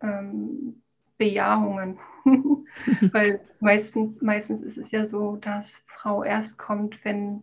ähm, 0.00 0.82
Bejahungen, 1.16 1.98
weil 3.12 3.40
meistens, 3.60 4.20
meistens 4.20 4.62
ist 4.62 4.78
es 4.78 4.90
ja 4.90 5.06
so, 5.06 5.36
dass 5.36 5.82
Frau 5.86 6.22
erst 6.22 6.58
kommt, 6.58 7.04
wenn, 7.04 7.42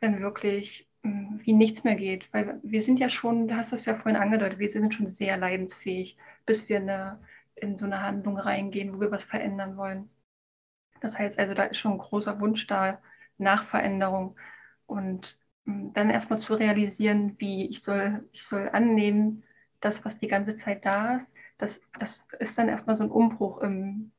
wenn 0.00 0.20
wirklich 0.20 0.86
ähm, 1.02 1.40
wie 1.42 1.52
nichts 1.52 1.84
mehr 1.84 1.96
geht. 1.96 2.32
Weil 2.32 2.60
wir 2.62 2.82
sind 2.82 2.98
ja 2.98 3.08
schon, 3.08 3.48
du 3.48 3.56
hast 3.56 3.72
das 3.72 3.84
ja 3.84 3.94
vorhin 3.94 4.20
angedeutet, 4.20 4.58
wir 4.58 4.70
sind 4.70 4.94
schon 4.94 5.08
sehr 5.08 5.36
leidensfähig, 5.36 6.16
bis 6.46 6.68
wir 6.68 6.78
eine, 6.78 7.20
in 7.54 7.78
so 7.78 7.84
eine 7.86 8.02
Handlung 8.02 8.38
reingehen, 8.38 8.94
wo 8.94 9.00
wir 9.00 9.10
was 9.10 9.24
verändern 9.24 9.76
wollen. 9.76 10.10
Das 11.00 11.18
heißt 11.18 11.38
also, 11.38 11.54
da 11.54 11.64
ist 11.64 11.78
schon 11.78 11.92
ein 11.92 11.98
großer 11.98 12.40
Wunsch 12.40 12.66
da 12.66 13.00
nach 13.38 13.66
Veränderung. 13.68 14.36
Und 14.86 15.38
dann 15.64 16.10
erstmal 16.10 16.38
zu 16.40 16.54
realisieren, 16.54 17.36
wie 17.38 17.66
ich 17.70 17.82
soll, 17.82 18.28
ich 18.32 18.44
soll 18.44 18.68
annehmen, 18.70 19.44
das, 19.80 20.04
was 20.04 20.18
die 20.18 20.28
ganze 20.28 20.56
Zeit 20.56 20.84
da 20.84 21.16
ist, 21.16 21.26
das, 21.58 21.80
das 21.98 22.24
ist 22.40 22.58
dann 22.58 22.68
erstmal 22.68 22.96
so 22.96 23.04
ein 23.04 23.10
Umbruch 23.10 23.58
im, 23.60 24.12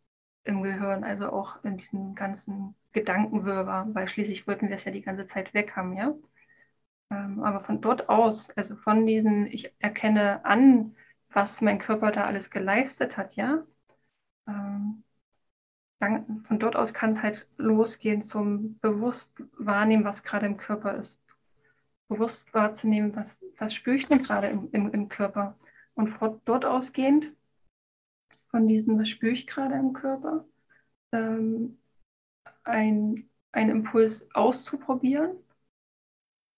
im 0.43 0.63
Gehirn, 0.63 1.03
also 1.03 1.29
auch 1.31 1.63
in 1.63 1.77
diesem 1.77 2.15
ganzen 2.15 2.75
Gedankenwirrwarr, 2.93 3.93
weil 3.93 4.07
schließlich 4.07 4.47
wollten 4.47 4.69
wir 4.69 4.75
es 4.75 4.85
ja 4.85 4.91
die 4.91 5.01
ganze 5.01 5.27
Zeit 5.27 5.53
weg 5.53 5.75
haben, 5.75 5.95
ja. 5.95 6.13
Ähm, 7.11 7.41
aber 7.43 7.61
von 7.63 7.81
dort 7.81 8.09
aus, 8.09 8.49
also 8.51 8.75
von 8.75 9.05
diesen, 9.05 9.45
ich 9.47 9.71
erkenne 9.79 10.43
an, 10.45 10.95
was 11.29 11.61
mein 11.61 11.79
Körper 11.79 12.11
da 12.11 12.25
alles 12.25 12.51
geleistet 12.51 13.17
hat, 13.17 13.35
ja. 13.35 13.65
Ähm, 14.47 15.03
dann, 15.99 16.43
von 16.47 16.59
dort 16.59 16.75
aus 16.75 16.93
kann 16.93 17.11
es 17.11 17.21
halt 17.21 17.47
losgehen 17.57 18.23
zum 18.23 18.79
bewusst 18.79 19.31
wahrnehmen, 19.57 20.05
was 20.05 20.23
gerade 20.23 20.45
im 20.45 20.57
Körper 20.57 20.95
ist 20.95 21.19
bewusst 22.07 22.53
wahrzunehmen, 22.53 23.15
was, 23.15 23.43
was 23.57 23.73
spüre 23.73 23.97
ich 23.97 24.07
denn 24.07 24.23
gerade 24.23 24.47
im, 24.47 24.69
im, 24.71 24.91
im 24.91 25.09
Körper. 25.09 25.57
Und 25.93 26.09
von 26.09 26.41
dort 26.45 26.65
ausgehend, 26.65 27.33
von 28.49 28.67
diesem, 28.67 28.99
was 28.99 29.09
spüre 29.09 29.33
ich 29.33 29.47
gerade 29.47 29.75
im 29.75 29.93
Körper, 29.93 30.45
ähm, 31.11 31.77
ein, 32.63 33.29
einen 33.51 33.69
Impuls 33.69 34.27
auszuprobieren, 34.33 35.37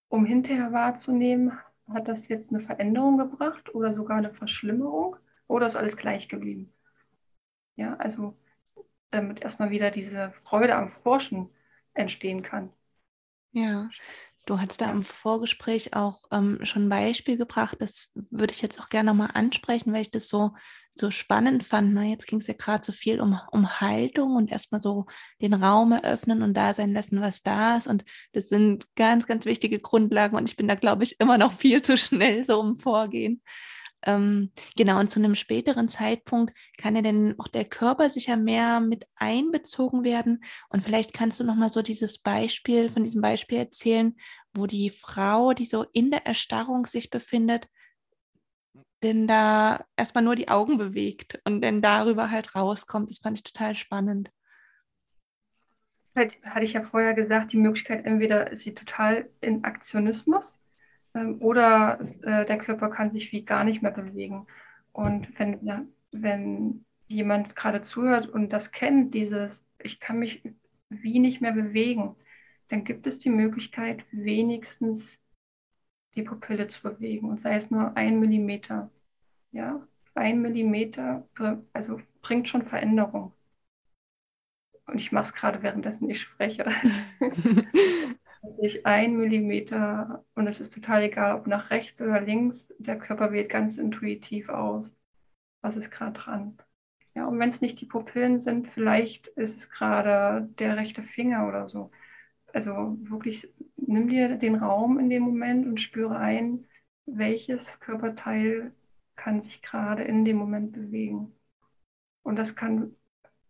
um 0.08 0.24
hinterher 0.24 0.72
wahrzunehmen, 0.72 1.58
hat 1.92 2.08
das 2.08 2.28
jetzt 2.28 2.50
eine 2.52 2.60
Veränderung 2.60 3.18
gebracht 3.18 3.74
oder 3.74 3.92
sogar 3.94 4.18
eine 4.18 4.32
Verschlimmerung 4.32 5.16
oder 5.46 5.66
ist 5.66 5.76
alles 5.76 5.96
gleich 5.96 6.28
geblieben. 6.28 6.72
Ja, 7.76 7.96
also 7.96 8.36
damit 9.10 9.40
erstmal 9.40 9.70
wieder 9.70 9.90
diese 9.90 10.32
Freude 10.44 10.74
am 10.76 10.88
Forschen 10.88 11.50
entstehen 11.94 12.42
kann. 12.42 12.72
Ja, 13.52 13.90
Du 14.50 14.60
hast 14.60 14.80
da 14.80 14.90
im 14.90 15.04
Vorgespräch 15.04 15.94
auch 15.94 16.24
ähm, 16.32 16.58
schon 16.64 16.86
ein 16.86 16.88
Beispiel 16.88 17.36
gebracht. 17.36 17.76
Das 17.78 18.10
würde 18.30 18.52
ich 18.52 18.62
jetzt 18.62 18.80
auch 18.80 18.88
gerne 18.88 19.10
nochmal 19.10 19.30
ansprechen, 19.32 19.92
weil 19.92 20.02
ich 20.02 20.10
das 20.10 20.26
so, 20.26 20.50
so 20.96 21.12
spannend 21.12 21.62
fand. 21.62 21.94
Na, 21.94 22.00
ne? 22.00 22.10
jetzt 22.10 22.26
ging 22.26 22.40
es 22.40 22.48
ja 22.48 22.54
gerade 22.54 22.84
so 22.84 22.90
viel 22.90 23.20
um, 23.20 23.38
um 23.52 23.80
Haltung 23.80 24.34
und 24.34 24.50
erstmal 24.50 24.82
so 24.82 25.06
den 25.40 25.54
Raum 25.54 25.92
eröffnen 25.92 26.42
und 26.42 26.54
da 26.54 26.74
sein 26.74 26.92
lassen, 26.92 27.20
was 27.20 27.44
da 27.44 27.76
ist. 27.76 27.86
Und 27.86 28.04
das 28.32 28.48
sind 28.48 28.86
ganz, 28.96 29.28
ganz 29.28 29.44
wichtige 29.44 29.78
Grundlagen. 29.78 30.36
Und 30.36 30.48
ich 30.48 30.56
bin 30.56 30.66
da, 30.66 30.74
glaube 30.74 31.04
ich, 31.04 31.20
immer 31.20 31.38
noch 31.38 31.52
viel 31.52 31.82
zu 31.82 31.96
schnell 31.96 32.44
so 32.44 32.58
um 32.58 32.76
Vorgehen. 32.76 33.42
Ähm, 34.06 34.50
genau, 34.76 34.98
und 34.98 35.10
zu 35.10 35.20
einem 35.20 35.34
späteren 35.34 35.88
Zeitpunkt 35.88 36.54
kann 36.78 36.96
ja 36.96 37.02
dann 37.02 37.34
auch 37.38 37.48
der 37.48 37.66
Körper 37.66 38.08
sicher 38.08 38.36
mehr 38.36 38.80
mit 38.80 39.06
einbezogen 39.16 40.04
werden. 40.04 40.42
Und 40.70 40.82
vielleicht 40.82 41.12
kannst 41.12 41.38
du 41.40 41.44
nochmal 41.44 41.70
so 41.70 41.82
dieses 41.82 42.18
Beispiel, 42.18 42.88
von 42.88 43.04
diesem 43.04 43.20
Beispiel 43.20 43.58
erzählen, 43.58 44.16
wo 44.54 44.66
die 44.66 44.90
Frau, 44.90 45.52
die 45.52 45.64
so 45.64 45.84
in 45.92 46.10
der 46.10 46.26
Erstarrung 46.26 46.86
sich 46.86 47.10
befindet, 47.10 47.68
denn 49.02 49.26
da 49.26 49.84
erstmal 49.96 50.24
nur 50.24 50.36
die 50.36 50.48
Augen 50.48 50.76
bewegt 50.76 51.40
und 51.44 51.62
dann 51.62 51.80
darüber 51.80 52.30
halt 52.30 52.54
rauskommt. 52.54 53.10
Das 53.10 53.18
fand 53.18 53.38
ich 53.38 53.44
total 53.44 53.74
spannend. 53.74 54.30
Halt, 56.14 56.34
hatte 56.42 56.64
ich 56.64 56.72
ja 56.72 56.82
vorher 56.82 57.14
gesagt, 57.14 57.52
die 57.52 57.56
Möglichkeit, 57.56 58.04
entweder 58.04 58.50
ist 58.50 58.62
sie 58.64 58.74
total 58.74 59.30
in 59.40 59.64
Aktionismus 59.64 60.60
ähm, 61.14 61.40
oder 61.40 62.00
äh, 62.22 62.44
der 62.44 62.58
Körper 62.58 62.90
kann 62.90 63.12
sich 63.12 63.32
wie 63.32 63.44
gar 63.44 63.64
nicht 63.64 63.80
mehr 63.80 63.92
bewegen. 63.92 64.46
Und 64.92 65.38
wenn, 65.38 65.64
ja, 65.64 65.84
wenn 66.10 66.84
jemand 67.06 67.54
gerade 67.56 67.82
zuhört 67.82 68.28
und 68.28 68.50
das 68.52 68.72
kennt, 68.72 69.14
dieses, 69.14 69.64
ich 69.78 70.00
kann 70.00 70.18
mich 70.18 70.42
wie 70.88 71.20
nicht 71.20 71.40
mehr 71.40 71.52
bewegen, 71.52 72.16
dann 72.70 72.84
gibt 72.84 73.06
es 73.06 73.18
die 73.20 73.30
Möglichkeit, 73.30 74.04
wenigstens 74.12 75.18
die 76.14 76.22
Pupille 76.22 76.68
zu 76.68 76.82
bewegen 76.82 77.28
und 77.30 77.40
sei 77.40 77.56
es 77.56 77.70
nur 77.70 77.96
ein 77.96 78.20
Millimeter. 78.20 78.90
Ja, 79.52 79.86
ein 80.14 80.42
Millimeter, 80.42 81.28
also 81.72 81.98
bringt 82.22 82.48
schon 82.48 82.64
Veränderung. 82.66 83.34
Und 84.86 84.98
ich 84.98 85.12
mache 85.12 85.26
es 85.26 85.32
gerade 85.34 85.62
währenddessen 85.62 86.10
ich 86.10 86.20
spreche. 86.20 86.64
ein 88.84 89.16
Millimeter 89.16 90.24
und 90.34 90.46
es 90.46 90.60
ist 90.60 90.72
total 90.74 91.02
egal, 91.02 91.36
ob 91.36 91.46
nach 91.46 91.70
rechts 91.70 92.00
oder 92.00 92.20
links, 92.20 92.72
der 92.78 92.98
Körper 92.98 93.32
wählt 93.32 93.50
ganz 93.50 93.78
intuitiv 93.78 94.48
aus, 94.48 94.90
was 95.62 95.76
ist 95.76 95.90
gerade 95.90 96.12
dran. 96.12 96.58
Ja, 97.14 97.26
und 97.26 97.38
wenn 97.38 97.50
es 97.50 97.60
nicht 97.60 97.80
die 97.80 97.86
Pupillen 97.86 98.40
sind, 98.40 98.68
vielleicht 98.68 99.28
ist 99.28 99.56
es 99.56 99.70
gerade 99.70 100.48
der 100.58 100.76
rechte 100.76 101.02
Finger 101.02 101.48
oder 101.48 101.68
so. 101.68 101.90
Also 102.52 102.96
wirklich, 103.02 103.52
nimm 103.76 104.08
dir 104.08 104.36
den 104.36 104.56
Raum 104.56 104.98
in 104.98 105.10
dem 105.10 105.22
Moment 105.22 105.66
und 105.66 105.80
spüre 105.80 106.16
ein, 106.16 106.66
welches 107.06 107.80
Körperteil 107.80 108.72
kann 109.16 109.42
sich 109.42 109.62
gerade 109.62 110.02
in 110.04 110.24
dem 110.24 110.36
Moment 110.36 110.72
bewegen. 110.72 111.34
Und 112.22 112.36
das 112.36 112.56
kann 112.56 112.94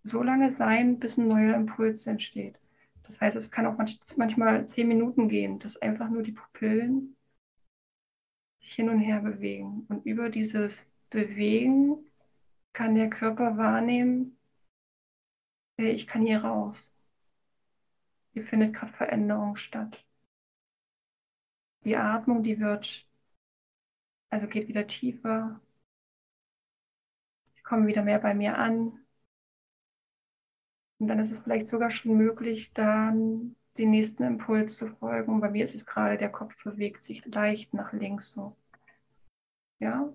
so 0.04 0.22
lange 0.22 0.52
sein, 0.52 0.98
bis 0.98 1.16
ein 1.16 1.28
neuer 1.28 1.54
Impuls 1.54 2.06
entsteht. 2.06 2.58
Das 3.04 3.20
heißt, 3.20 3.36
es 3.36 3.50
kann 3.50 3.66
auch 3.66 3.78
manchmal 4.16 4.66
zehn 4.66 4.88
Minuten 4.88 5.28
gehen, 5.28 5.58
dass 5.58 5.76
einfach 5.76 6.08
nur 6.08 6.22
die 6.22 6.32
Pupillen 6.32 7.16
sich 8.60 8.72
hin 8.74 8.88
und 8.88 9.00
her 9.00 9.20
bewegen. 9.20 9.84
Und 9.88 10.06
über 10.06 10.30
dieses 10.30 10.84
Bewegen 11.10 12.04
kann 12.72 12.94
der 12.94 13.10
Körper 13.10 13.56
wahrnehmen, 13.56 14.38
ich 15.76 16.06
kann 16.06 16.26
hier 16.26 16.44
raus. 16.44 16.92
Hier 18.32 18.44
findet 18.46 18.74
gerade 18.74 18.92
Veränderung 18.92 19.56
statt. 19.56 20.04
Die 21.84 21.96
Atmung, 21.96 22.42
die 22.42 22.58
wird, 22.60 23.06
also 24.30 24.46
geht 24.46 24.68
wieder 24.68 24.86
tiefer. 24.86 25.60
Ich 27.54 27.62
komme 27.64 27.86
wieder 27.86 28.02
mehr 28.02 28.18
bei 28.18 28.34
mir 28.34 28.58
an. 28.58 28.98
Und 30.98 31.08
dann 31.08 31.18
ist 31.18 31.30
es 31.32 31.38
vielleicht 31.40 31.66
sogar 31.66 31.90
schon 31.90 32.16
möglich, 32.16 32.72
dann 32.74 33.56
den 33.78 33.90
nächsten 33.90 34.22
Impuls 34.24 34.76
zu 34.76 34.88
folgen. 34.88 35.40
Bei 35.40 35.50
mir 35.50 35.64
ist 35.64 35.74
es 35.74 35.86
gerade, 35.86 36.18
der 36.18 36.30
Kopf 36.30 36.62
bewegt 36.62 37.04
sich 37.04 37.24
leicht 37.26 37.72
nach 37.74 37.92
links 37.92 38.32
so. 38.32 38.56
Ja. 39.78 40.12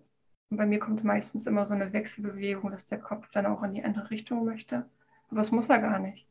Und 0.49 0.58
bei 0.58 0.65
mir 0.65 0.80
kommt 0.80 1.04
meistens 1.04 1.47
immer 1.47 1.65
so 1.65 1.73
eine 1.73 1.91
Wechselbewegung, 1.91 2.71
dass 2.71 2.88
der 2.88 2.99
Kopf 2.99 3.30
dann 3.32 3.45
auch 3.47 3.63
in 3.63 3.73
die 3.73 3.84
andere 3.84 4.10
Richtung 4.12 4.45
möchte. 4.45 4.89
Aber 5.30 5.38
das 5.39 5.51
muss 5.51 5.69
er 5.69 5.80
gar 5.80 5.99
nicht. 5.99 6.28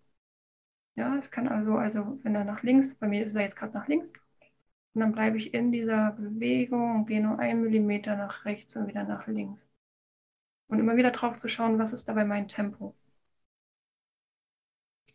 Ja, 0.97 1.17
es 1.19 1.31
kann 1.31 1.49
also, 1.49 1.77
also 1.77 2.19
wenn 2.25 2.35
er 2.35 2.45
nach 2.45 2.63
links, 2.63 2.95
bei 2.97 3.07
mir 3.09 3.27
ist 3.27 3.35
er 3.37 3.43
jetzt 3.43 3.57
gerade 3.57 3.73
nach 3.75 3.87
links, 3.89 4.09
und 4.95 5.01
dann 5.03 5.13
bleibe 5.13 5.39
ich 5.39 5.55
in 5.55 5.73
dieser 5.73 6.13
Bewegung 6.13 6.97
und 6.97 7.07
gehe 7.07 7.23
nur 7.23 7.39
einen 7.39 7.63
Millimeter 7.63 8.17
nach 8.17 8.45
rechts 8.45 8.77
und 8.77 8.89
wieder 8.89 9.05
nach 9.05 9.27
links. 9.29 9.61
Und 10.69 10.79
immer 10.79 10.97
wieder 10.97 11.11
drauf 11.11 11.39
zu 11.39 11.49
schauen, 11.49 11.79
was 11.79 11.93
ist 11.95 12.07
dabei 12.09 12.25
mein 12.25 12.49
Tempo. 12.49 12.95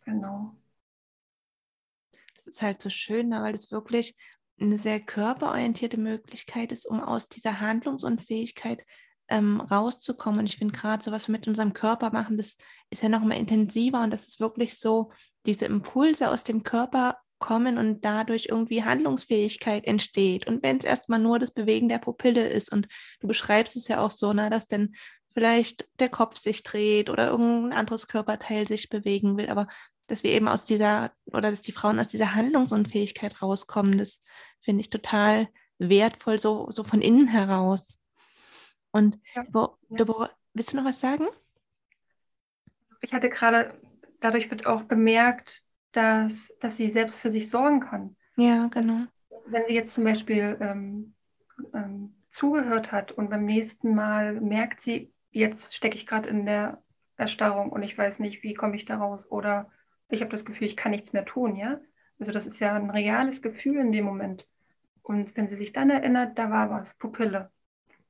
Genau. 0.04 0.56
Das 2.34 2.46
ist 2.46 2.62
halt 2.62 2.80
so 2.82 2.90
schön, 2.90 3.28
ne, 3.28 3.42
weil 3.42 3.54
es 3.54 3.70
wirklich 3.70 4.16
eine 4.60 4.78
sehr 4.78 5.00
körperorientierte 5.00 5.98
Möglichkeit 5.98 6.72
ist, 6.72 6.86
um 6.86 7.00
aus 7.00 7.28
dieser 7.28 7.60
Handlungsunfähigkeit 7.60 8.84
ähm, 9.30 9.60
rauszukommen. 9.60 10.40
Und 10.40 10.46
ich 10.46 10.56
finde 10.56 10.74
gerade 10.74 11.02
so, 11.02 11.12
was 11.12 11.28
wir 11.28 11.32
mit 11.32 11.48
unserem 11.48 11.72
Körper 11.72 12.10
machen, 12.12 12.36
das 12.36 12.56
ist 12.90 13.02
ja 13.02 13.08
noch 13.08 13.22
mal 13.22 13.38
intensiver 13.38 14.02
und 14.02 14.12
das 14.12 14.26
ist 14.26 14.40
wirklich 14.40 14.78
so, 14.78 15.12
diese 15.46 15.64
Impulse 15.64 16.30
aus 16.30 16.44
dem 16.44 16.62
Körper 16.62 17.16
kommen 17.38 17.78
und 17.78 18.04
dadurch 18.04 18.46
irgendwie 18.50 18.84
Handlungsfähigkeit 18.84 19.86
entsteht. 19.86 20.46
Und 20.46 20.62
wenn 20.62 20.76
es 20.76 20.84
erstmal 20.84 21.18
nur 21.18 21.38
das 21.38 21.52
Bewegen 21.52 21.88
der 21.88 21.98
Pupille 21.98 22.46
ist 22.46 22.70
und 22.70 22.86
du 23.20 23.26
beschreibst 23.26 23.76
es 23.76 23.88
ja 23.88 24.04
auch 24.04 24.10
so, 24.10 24.32
na, 24.32 24.50
dass 24.50 24.68
dann 24.68 24.94
vielleicht 25.32 25.88
der 25.98 26.10
Kopf 26.10 26.36
sich 26.38 26.62
dreht 26.62 27.08
oder 27.08 27.28
irgendein 27.30 27.78
anderes 27.78 28.06
Körperteil 28.08 28.68
sich 28.68 28.90
bewegen 28.90 29.36
will, 29.38 29.48
aber 29.48 29.68
dass 30.06 30.22
wir 30.24 30.32
eben 30.32 30.48
aus 30.48 30.64
dieser 30.64 31.12
oder 31.26 31.50
dass 31.50 31.62
die 31.62 31.72
Frauen 31.72 32.00
aus 32.00 32.08
dieser 32.08 32.34
Handlungsunfähigkeit 32.34 33.40
rauskommen, 33.40 33.96
das 33.96 34.20
finde 34.60 34.80
ich 34.82 34.90
total 34.90 35.48
wertvoll, 35.78 36.38
so, 36.38 36.68
so 36.70 36.84
von 36.84 37.00
innen 37.00 37.28
heraus. 37.28 37.99
Und 38.92 39.18
ja. 39.34 39.44
Deborah, 39.88 40.30
willst 40.54 40.72
du 40.72 40.76
noch 40.76 40.84
was 40.84 41.00
sagen? 41.00 41.26
Ich 43.00 43.12
hatte 43.12 43.30
gerade, 43.30 43.74
dadurch 44.20 44.50
wird 44.50 44.66
auch 44.66 44.82
bemerkt, 44.82 45.62
dass, 45.92 46.52
dass 46.60 46.76
sie 46.76 46.90
selbst 46.90 47.18
für 47.18 47.30
sich 47.30 47.50
sorgen 47.50 47.80
kann. 47.80 48.16
Ja, 48.36 48.68
genau. 48.68 49.06
Wenn 49.46 49.66
sie 49.66 49.74
jetzt 49.74 49.94
zum 49.94 50.04
Beispiel 50.04 50.56
ähm, 50.60 51.14
ähm, 51.74 52.14
zugehört 52.32 52.92
hat 52.92 53.12
und 53.12 53.30
beim 53.30 53.44
nächsten 53.44 53.94
Mal 53.94 54.40
merkt 54.40 54.80
sie, 54.80 55.12
jetzt 55.30 55.74
stecke 55.74 55.96
ich 55.96 56.06
gerade 56.06 56.28
in 56.28 56.46
der 56.46 56.82
Erstarrung 57.16 57.70
und 57.70 57.82
ich 57.82 57.96
weiß 57.96 58.18
nicht, 58.18 58.42
wie 58.42 58.54
komme 58.54 58.76
ich 58.76 58.84
da 58.84 58.96
raus 58.98 59.30
oder 59.30 59.70
ich 60.08 60.20
habe 60.20 60.30
das 60.30 60.44
Gefühl, 60.44 60.66
ich 60.66 60.76
kann 60.76 60.90
nichts 60.90 61.12
mehr 61.12 61.24
tun, 61.24 61.56
ja. 61.56 61.80
Also 62.18 62.32
das 62.32 62.46
ist 62.46 62.58
ja 62.60 62.74
ein 62.74 62.90
reales 62.90 63.42
Gefühl 63.42 63.78
in 63.78 63.92
dem 63.92 64.04
Moment. 64.04 64.46
Und 65.02 65.36
wenn 65.36 65.48
sie 65.48 65.56
sich 65.56 65.72
dann 65.72 65.90
erinnert, 65.90 66.38
da 66.38 66.50
war 66.50 66.70
was, 66.70 66.94
Pupille. 66.94 67.50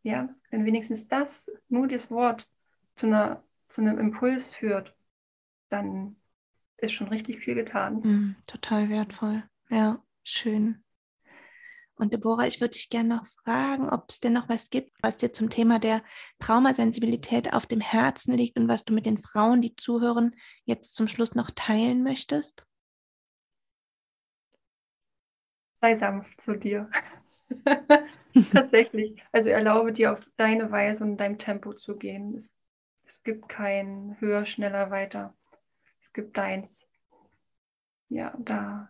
Ja, 0.02 0.28
wenn 0.50 0.64
wenigstens 0.64 1.08
das, 1.08 1.50
nur 1.68 1.88
das 1.88 2.10
Wort 2.10 2.48
zu, 2.96 3.06
einer, 3.06 3.42
zu 3.68 3.82
einem 3.82 3.98
Impuls 3.98 4.46
führt, 4.54 4.94
dann 5.68 6.16
ist 6.78 6.92
schon 6.92 7.08
richtig 7.08 7.40
viel 7.40 7.54
getan. 7.54 7.96
Mm, 7.96 8.36
total 8.46 8.88
wertvoll. 8.88 9.42
Ja, 9.68 10.02
schön. 10.24 10.82
Und 12.00 12.14
Deborah, 12.14 12.46
ich 12.46 12.62
würde 12.62 12.72
dich 12.72 12.88
gerne 12.88 13.16
noch 13.16 13.26
fragen, 13.26 13.90
ob 13.90 14.06
es 14.08 14.20
denn 14.20 14.32
noch 14.32 14.48
was 14.48 14.70
gibt, 14.70 14.96
was 15.02 15.18
dir 15.18 15.34
zum 15.34 15.50
Thema 15.50 15.78
der 15.78 16.02
Traumasensibilität 16.38 17.52
auf 17.52 17.66
dem 17.66 17.82
Herzen 17.82 18.32
liegt 18.32 18.58
und 18.58 18.68
was 18.68 18.86
du 18.86 18.94
mit 18.94 19.04
den 19.04 19.18
Frauen, 19.18 19.60
die 19.60 19.76
zuhören, 19.76 20.34
jetzt 20.64 20.94
zum 20.94 21.08
Schluss 21.08 21.34
noch 21.34 21.50
teilen 21.54 22.02
möchtest? 22.02 22.64
Sei 25.82 25.94
sanft 25.94 26.40
zu 26.40 26.56
dir. 26.56 26.90
Tatsächlich. 28.52 29.22
Also 29.32 29.48
erlaube 29.48 29.92
dir 29.92 30.12
auf 30.12 30.20
deine 30.36 30.70
Weise 30.70 31.04
und 31.04 31.16
deinem 31.16 31.38
Tempo 31.38 31.74
zu 31.74 31.96
gehen. 31.96 32.34
Es, 32.36 32.54
es 33.04 33.22
gibt 33.22 33.48
kein 33.48 34.16
höher, 34.20 34.46
schneller, 34.46 34.90
weiter. 34.90 35.36
Es 36.00 36.12
gibt 36.12 36.36
deins. 36.36 36.86
Ja, 38.08 38.34
da, 38.38 38.88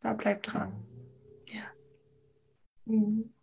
da 0.00 0.12
bleib 0.12 0.42
dran. 0.42 0.86
Ja. 1.48 1.62
Mhm. 2.84 3.34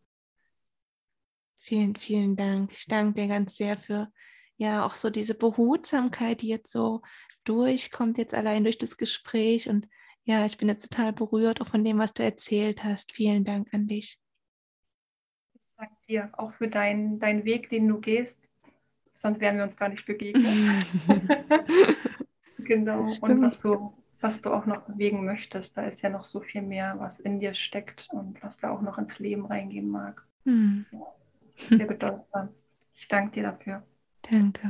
Vielen, 1.60 1.96
vielen 1.96 2.36
Dank. 2.36 2.72
Ich 2.72 2.86
danke 2.86 3.22
dir 3.22 3.28
ganz 3.28 3.58
sehr 3.58 3.78
für 3.78 4.12
ja 4.56 4.86
auch 4.86 4.96
so 4.96 5.10
diese 5.10 5.36
Behutsamkeit, 5.36 6.42
die 6.42 6.48
jetzt 6.48 6.72
so 6.72 7.02
durchkommt, 7.44 8.18
jetzt 8.18 8.34
allein 8.34 8.64
durch 8.64 8.78
das 8.78 8.98
Gespräch. 8.98 9.70
Und 9.70 9.88
ja, 10.28 10.46
ich 10.46 10.58
bin 10.58 10.68
jetzt 10.68 10.92
total 10.92 11.14
berührt 11.14 11.62
auch 11.62 11.68
von 11.68 11.86
dem, 11.86 12.00
was 12.00 12.14
du 12.14 12.22
erzählt 12.22 12.84
hast. 12.84 13.14
Vielen 13.14 13.46
Dank 13.46 13.74
an 13.74 13.88
dich. 13.88 14.20
Ich 15.54 15.62
danke 15.78 15.96
dir 16.10 16.30
auch 16.34 16.54
für 16.54 16.68
deinen 16.68 17.20
dein 17.20 17.46
Weg, 17.46 17.70
den 17.70 17.88
du 17.88 18.00
gehst. 18.00 18.38
Sonst 19.14 19.40
wären 19.40 19.56
wir 19.56 19.64
uns 19.64 19.78
gar 19.78 19.88
nicht 19.88 20.06
begegnet. 20.06 20.46
genau. 22.58 23.00
Und 23.22 23.42
was 23.42 23.60
du 23.62 23.94
was 24.20 24.42
du 24.42 24.52
auch 24.52 24.66
noch 24.66 24.82
bewegen 24.82 25.24
möchtest. 25.24 25.78
Da 25.78 25.84
ist 25.84 26.02
ja 26.02 26.10
noch 26.10 26.26
so 26.26 26.42
viel 26.42 26.62
mehr, 26.62 26.96
was 27.00 27.20
in 27.20 27.40
dir 27.40 27.54
steckt 27.54 28.08
und 28.12 28.42
was 28.44 28.58
da 28.58 28.72
auch 28.72 28.82
noch 28.82 28.98
ins 28.98 29.20
Leben 29.20 29.46
reingehen 29.46 29.90
mag. 29.90 30.26
Hm. 30.44 30.86
Ja, 30.92 31.78
sehr 31.78 31.86
bedeutsam. 31.86 32.50
Ich 32.96 33.08
danke 33.08 33.32
dir 33.32 33.44
dafür. 33.44 33.84
Danke. 34.30 34.70